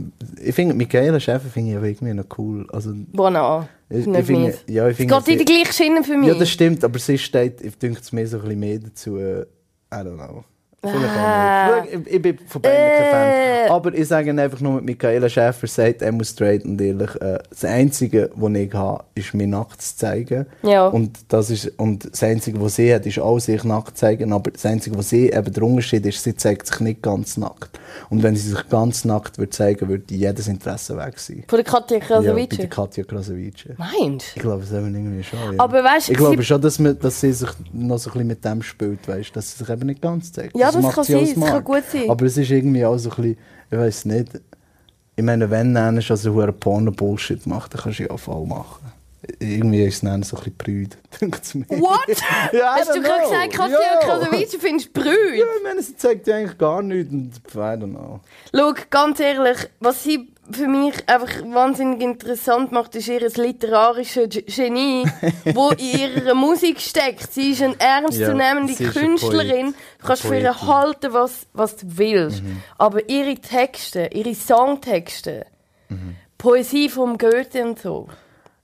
[0.42, 3.68] ich finde, Michaela Schäfer finde ich aber irgendwie noch cool, also, Bona.
[3.90, 6.28] ich, ich finde, ja, ich Es finde, geht in die gleiche Schiene für mich.
[6.28, 9.18] ja, das stimmt, aber sie steht, ich denke es mir so ein bisschen mehr dazu,
[9.18, 9.42] äh,
[9.92, 10.42] I don't know.
[10.90, 12.14] Vielleicht auch nicht.
[12.14, 13.70] Ich, bin von beiden kein Fan.
[13.70, 17.64] Aber ich sage einfach nur, Michaela Schäfer sagt, er muss straight und ehrlich, äh, das
[17.64, 20.46] Einzige, was ich habe, ist mir nackt zu zeigen.
[20.62, 20.86] Ja.
[20.88, 24.32] Und, das ist, und das Einzige, was sie hat, ist auch sich nackt zeigen.
[24.32, 27.78] Aber das Einzige, was sie eben der Unterschied ist, sie zeigt sich nicht ganz nackt.
[28.10, 31.44] Und wenn sie sich ganz nackt würde zeigen, würde jedes Interesse weg sein.
[31.48, 32.70] Von der Katja Ja, bei Krasavice.
[32.70, 33.68] Katja Krasavice.
[33.76, 35.38] Meinst Ich glaube, das haben wir irgendwie schon.
[35.38, 35.60] Ja.
[35.60, 38.44] Aber weißt, ich glaube schon, dass, man, dass sie sich noch so ein bisschen mit
[38.44, 40.56] dem spielt, weißt, dass sie sich eben nicht ganz zeigt.
[40.56, 41.64] Ja, das macht kann sie auch das kann smart.
[41.64, 42.10] gut sein.
[42.10, 43.38] Aber es ist irgendwie auch so ein bisschen,
[43.70, 44.40] ich weiß nicht,
[45.16, 48.46] ich meine, wenn du nennst, also hure Porno-Bullshit macht, dann kannst du ja auch voll
[48.46, 48.84] machen.
[49.40, 51.66] Irgendwie ist es dann so ein bisschen prüde, denkt es mir.
[51.68, 52.06] What?
[52.52, 54.46] Ja, Hast du gerade gesagt, Katja Ja.
[54.58, 55.34] Findest du brüd?
[55.38, 58.20] Ja, ich meine, sie zeigt ja eigentlich gar nichts und I don't know.
[58.54, 65.04] Schau, ganz ehrlich, was sie für mich einfach wahnsinnig interessant macht, ist ihr literarisches Genie,
[65.54, 65.78] wo in
[66.16, 67.32] ihrer Musik steckt.
[67.32, 69.74] Sie ist eine ernstzunehmende Ja, Künstlerin.
[70.00, 72.42] Du kannst für ihr halten, was, was du willst.
[72.42, 72.62] Mhm.
[72.78, 75.46] Aber ihre Texte, ihre Songtexte,
[75.88, 76.16] Mhm.
[76.38, 78.08] Poesie vom Goethe und so,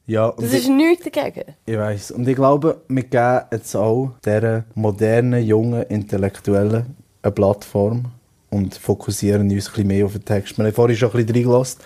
[0.07, 1.55] Ja, und das ich- ist nichts dagegen.
[1.67, 2.11] Ich weiß.
[2.11, 8.07] Und ich glaube, wir geben jetzt auch dieser modernen, jungen Intellektuellen eine Plattform
[8.53, 10.59] und fokussieren uns ein bisschen mehr auf den Text.
[10.59, 11.81] Wir haben vorhin schon ein bisschen reingelassen.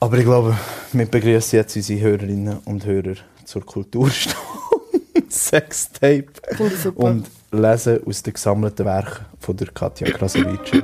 [0.00, 0.58] Aber ich glaube,
[0.92, 3.14] wir begrüßen jetzt unsere Hörerinnen und Hörer
[3.44, 4.36] zur Kulturstunde.
[5.30, 6.26] Sextape.
[6.82, 7.04] Super.
[7.04, 10.82] Und lesen aus den gesammelten Werken von der Katja Krasavice.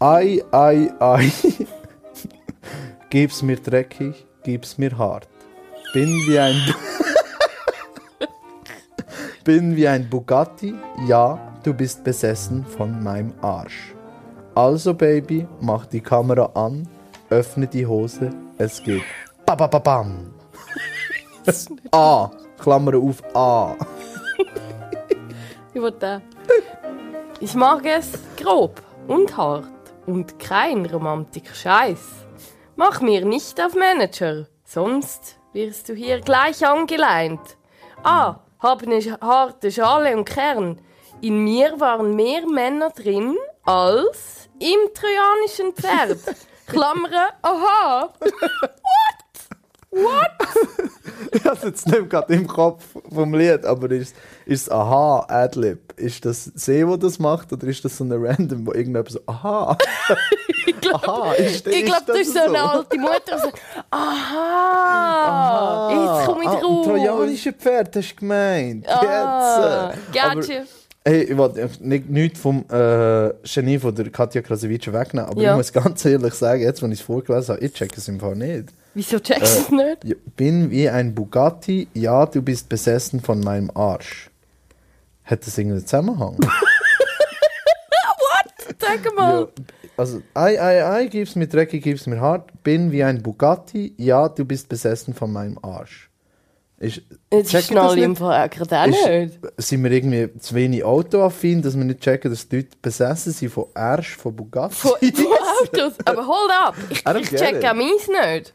[0.00, 1.32] Ei, ei, ei.
[3.10, 5.28] Gib's mir dreckig, gib's mir hart.
[5.92, 6.56] Bin wie ein.
[9.44, 10.74] Bin wie ein Bugatti,
[11.06, 13.94] ja, du bist besessen von meinem Arsch.
[14.54, 16.88] Also, Baby, mach die Kamera an,
[17.28, 19.02] öffne die Hose, es geht.
[19.44, 20.32] Ba, ba, ba, bam.
[21.92, 22.30] A.
[22.58, 23.76] Klammer auf A.
[25.74, 26.22] Ich will den.
[27.40, 29.68] Ich mag es grob und hart
[30.06, 32.24] und kein Romantik-Scheiß.
[32.76, 37.58] Mach mir nicht auf Manager, sonst wirst du hier gleich angeleint.
[38.02, 40.80] Ah, hab eine harte Schale und Kern.
[41.20, 46.18] In mir waren mehr Männer drin als im trojanischen Pferd.
[46.66, 47.12] Klammern,
[47.42, 48.14] aha.
[51.32, 54.14] Ich habe jetzt nicht gerade im Kopf vom Lied, aber ist
[54.46, 55.92] ist Aha Adlib?
[55.96, 59.20] Ist das sie, wo das macht, oder ist das so eine Random, wo irgendjemand so
[59.26, 59.76] Aha?
[60.92, 66.42] aha, ist, Ich glaube, das ist so eine alte Mutter, die sagt, aha, jetzt komme
[66.42, 66.86] ich ah, drauf.
[66.86, 68.88] Trojanische Pferd hast du gemeint.
[68.88, 70.16] Ah, Jetzt.
[70.16, 70.22] äh.
[70.34, 70.52] gotcha.
[70.60, 70.66] Aber,
[71.06, 75.50] Hey, ich wollte nicht, nichts vom äh, Genie von der Katja Krasavice wegnehmen, aber Ja.
[75.50, 78.18] ich muss ganz ehrlich sagen, jetzt, wenn ich es vorgelesen habe, ich check es im
[78.20, 78.70] Fall nicht.
[78.94, 80.36] Wieso checkst du es nicht?
[80.36, 84.30] Bin wie ein Bugatti, ja, du bist besessen von meinem Arsch.
[85.24, 86.38] Hat das irgendeinen Zusammenhang?
[88.78, 89.48] Sag mal.
[89.58, 89.64] ja,
[89.96, 92.50] also, ei, ei, ei, gib's mir dreckig, gib's mir hart.
[92.62, 96.10] Bin wie ein Bugatti, ja, du bist besessen von meinem Arsch.
[96.78, 98.16] Ist, Jetzt das ich im?
[98.16, 99.38] Fall gerade auch nicht.
[99.56, 103.50] Sind wir irgendwie zu wenig autoaffin, dass wir nicht checken, dass die Leute besessen sind
[103.50, 104.74] von Arsch, von Bugatti?
[104.74, 105.26] Von, von
[105.62, 105.92] Autos.
[106.04, 106.74] Aber hold up.
[106.90, 108.52] Ich, ich check auch meins nicht.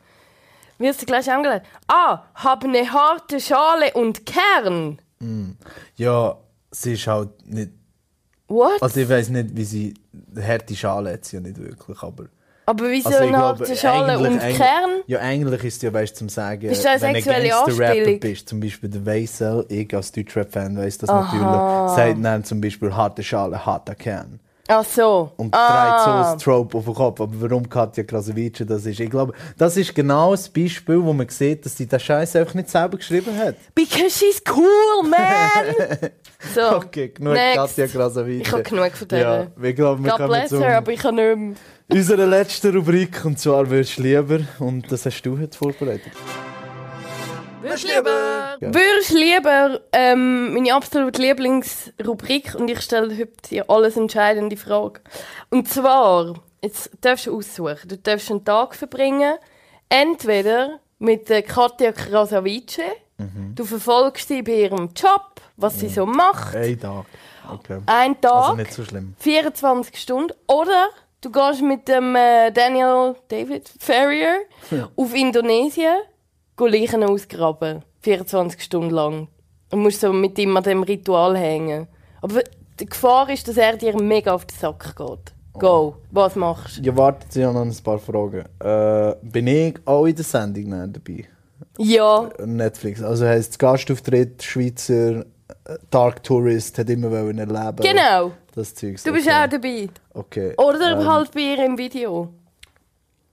[0.79, 1.67] Wie hast du gleich angeleitet?
[1.87, 4.97] Ah, haben eine harte Schale und Kern.
[5.97, 6.37] Ja,
[6.71, 7.71] sie ist halt nicht.
[8.47, 8.81] What?
[8.81, 9.93] Also ich weiß nicht, wie sie.
[10.41, 12.25] Harte Schale hat sie ja nicht wirklich, aber.
[12.65, 15.01] Aber wieso Also eine harte Schale und Kern?
[15.07, 18.19] Ja, eigentlich ist es ja, weißt du, zum sagen, Ist das wenn du Gangster-Rapper Anspielung?
[18.19, 21.21] bist, zum Beispiel der Weisel, ich als Deutschrap-Fan weiss das Aha.
[21.23, 24.39] natürlich, sagt dann zum Beispiel harte Schale, harter Kern.
[24.71, 25.31] Ach so.
[25.37, 26.05] Und ah.
[26.05, 27.19] so das Trope auf den Kopf.
[27.19, 28.99] Aber warum Katja Krasavice das ist?
[28.99, 32.53] Ich glaube, das ist genau das Beispiel, wo man sieht, dass sie den Scheiß einfach
[32.53, 33.55] nicht selber geschrieben hat.
[33.73, 36.11] Because she's cool, man!
[36.53, 36.77] so.
[36.77, 37.57] Okay, genug Next.
[37.57, 38.41] Katja Krasavice.
[38.41, 39.19] Ich habe genug von der.
[39.19, 41.55] Ja, ich glaube, wir God bless her, aber ich kann nicht mehr.
[41.87, 43.25] unserer letzten Rubrik.
[43.25, 46.11] Und zwar «Würdest du lieber?» Und das hast du heute vorbereitet.
[47.61, 48.57] Würdest lieber?
[48.61, 55.01] Würdest lieber ähm, meine absolute Lieblingsrubrik und ich stelle heute die alles entscheidende Frage.
[55.49, 57.87] Und zwar, jetzt darfst du aussuchen.
[57.87, 59.35] Du darfst einen Tag verbringen,
[59.89, 62.79] entweder mit der Katja Krasavice,
[63.55, 67.05] du verfolgst sie bei ihrem Job, was sie so macht, Ein Tag.
[67.51, 67.79] Okay.
[67.85, 69.15] ein Tag, Also nicht so schlimm.
[69.19, 70.87] 24 Stunden, oder
[71.19, 74.39] du gehst mit dem äh, Daniel David Ferrier
[74.95, 75.95] auf Indonesien
[76.67, 77.83] Leichen ausgraben.
[78.01, 79.27] 24 Stunden lang.
[79.71, 81.87] Und musst so mit ihm an dem Ritual hängen.
[82.21, 82.41] Aber
[82.79, 85.33] die Gefahr ist, dass er dir mega auf den Sack geht.
[85.53, 85.95] Go.
[86.11, 86.81] Was machst du?
[86.83, 88.45] Ja, wartet, ich habe noch ein paar Fragen.
[88.59, 91.25] Äh, bin ich auch in der Sendung dabei?
[91.77, 92.29] Ja.
[92.45, 93.01] Netflix.
[93.03, 95.23] Also heisst Gastauftritt, Schweizer, äh,
[95.89, 97.77] Dark Tourist, hat immer wollen erleben.
[97.81, 98.31] Genau.
[98.55, 98.97] Das Zeug.
[99.03, 99.89] Du bist auch dabei.
[100.13, 100.53] Okay.
[100.57, 102.29] Oder Ähm, halt bei ihr im Video.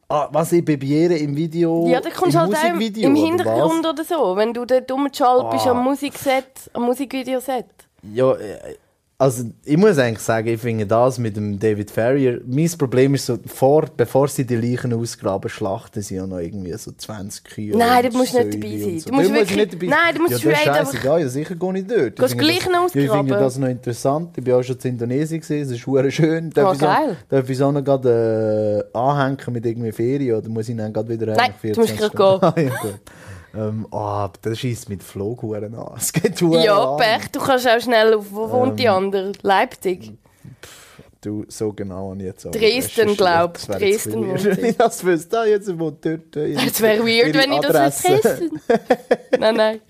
[0.09, 1.86] Ah, was ich bei ihr im Video.
[1.88, 3.90] Ja, da kommst im du halt im, im oder Hintergrund was?
[3.92, 4.36] oder so.
[4.36, 5.70] Wenn du dort rumgeschaltet bist Ah.
[5.72, 7.66] am Musikset, am Musikvideoset.
[8.14, 8.76] Ja, äh,
[9.18, 13.24] also ich muss eigentlich sagen, ich finde das mit dem David Ferrier, mein Problem ist
[13.24, 17.76] so, vor, bevor sie die Leichen ausgraben, schlachten sie ja noch irgendwie so 20 Kühe.
[17.78, 18.78] Nein, du musst nicht dabei sein.
[18.78, 18.84] So.
[18.84, 21.20] Du musst Da muss ich wirklich- nicht dabei Nein, du musst ja, das ist scheißegal,
[21.20, 22.00] ja, sicher gehe ich dort.
[22.08, 23.28] Ich Gehst finde gleich das- noch ja, Ich finde ausgraben?
[23.42, 24.28] das noch interessant.
[24.36, 26.50] Ich bin auch schon in Indonesien gesehen, es ist hure schön.
[26.50, 27.16] Darf Oh, ich so, geil.
[27.30, 31.08] Darf ich so noch gerade äh, anhängen mit irgendwie Ferien oder muss ich dann gerade
[31.08, 32.94] wieder Nein, du musst 24 gerade Stunden?
[33.57, 33.68] Ah.
[33.68, 35.94] Ähm, oh, aber das schießt mit Flughuren an.
[35.96, 36.96] Es geht Ja, an.
[36.98, 37.30] Pech.
[37.32, 39.32] Du kannst auch schnell auf, wo wohnt Ähm, die andere?
[39.42, 40.12] Leipzig.
[41.20, 43.16] Du, so genau ich jetzt auch Dresden, recherchiert.
[43.18, 43.54] glaub.
[43.54, 46.36] Das wäre jetzt Dresden wohnt Wenn ich das wüsste, ah, jetzt wohnt dort.
[46.36, 48.50] äh, Das wäre weird, wenn ich das wüsste.
[49.40, 49.80] nein, nein.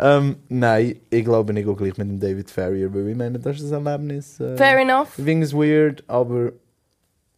[0.00, 3.60] ähm, nein, ich glaube, ich gehe gleich mit dem David Ferrier, weil ich meine, das
[3.60, 4.40] ist ein Erlebnis.
[4.40, 5.08] Äh, Fair enough.
[5.18, 6.52] Ich finde es weird, aber,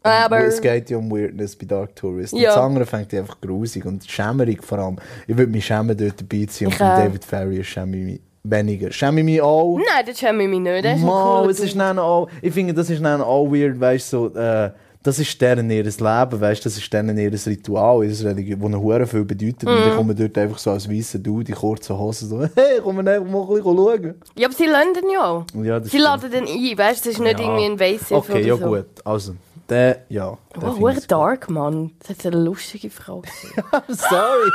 [0.02, 2.32] Aber- es geht ja um Weirdness bei Dark Tourist.
[2.34, 2.50] Ja.
[2.54, 4.96] das andere fängt einfach grusig und schämerig vor allem.
[5.26, 6.96] Ich würde mich schämen, dort dabei zu sein und auch.
[7.04, 8.90] David Ferrier schäme ich mich weniger.
[8.92, 9.76] Schäme ich mich auch.
[9.76, 10.84] Nein, das schäme ich mich nicht.
[10.84, 14.12] Das ist Mal, es ist dann auch, ich finde, das ist dann auch weird, weißt
[14.12, 14.70] du, so, äh,
[15.02, 16.00] das ist deren ihr Leben,
[16.40, 19.64] weißt du, das ist deren ihr Ritual, ihr Religion, das ihnen viel bedeutet.
[19.64, 19.96] Und die Mhm.
[19.96, 23.30] kommen dort einfach so als weißer Dude, die kurzen Hosen, so, hey, komm mal einfach
[23.30, 24.14] mal ein bisschen schauen.
[24.36, 25.44] Ja, aber sie laden den ja auch.
[25.62, 26.04] Ja, das Sie stimmt.
[26.04, 27.08] laden den ein, weißt du?
[27.10, 27.44] Das ist nicht Ja.
[27.46, 28.64] irgendwie ein Invasive Okay, ja so.
[28.66, 29.32] gut, also,
[29.68, 30.38] der, ja.
[30.54, 31.92] der Oh, ich- dark, Mann.
[32.00, 33.28] Das ist eine lustige Frage.
[33.88, 34.50] Sorry,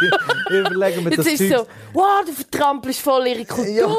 [0.49, 3.95] ich überlege mir das Jetzt ist so, wow, du vertrampelst voll ihre Kultur.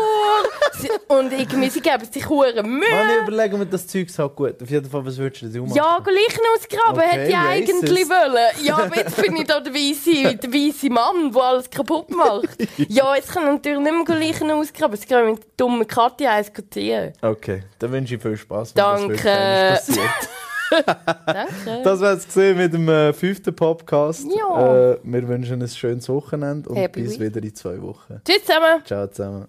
[0.72, 2.28] Sie- Und irgendwie, sie geben sich
[2.64, 2.80] Mühe.
[2.90, 4.62] Mann, ich überlege mir das Zeug halt gut.
[4.62, 5.74] Auf jeden Fall, was würdest du machen?
[5.76, 8.64] Ja, gleich ausgraben Okay, hätte ich eigentlich wollen.
[8.64, 12.48] Ja, aber jetzt bin ich da der weisse, der weisse Mann, der alles kaputt macht.
[12.88, 14.94] Ja, jetzt kann ich natürlich nicht mehr gleich ausgraben.
[14.96, 17.12] Jetzt ich mit der dummen Katja eins ziehen.
[17.22, 18.74] Okay, dann wünsche ich viel Spaß.
[18.74, 19.14] Danke.
[19.16, 19.80] Danke.
[20.70, 21.82] Danke.
[21.84, 24.26] Das war es mit dem äh, fünften Podcast.
[24.36, 24.92] Ja.
[24.92, 27.34] Äh, wir wünschen ein schönes Wochenende und Happy bis Week.
[27.34, 28.20] wieder in zwei Wochen.
[28.24, 28.82] Tschüss zusammen.
[28.84, 29.46] Ciao zusammen.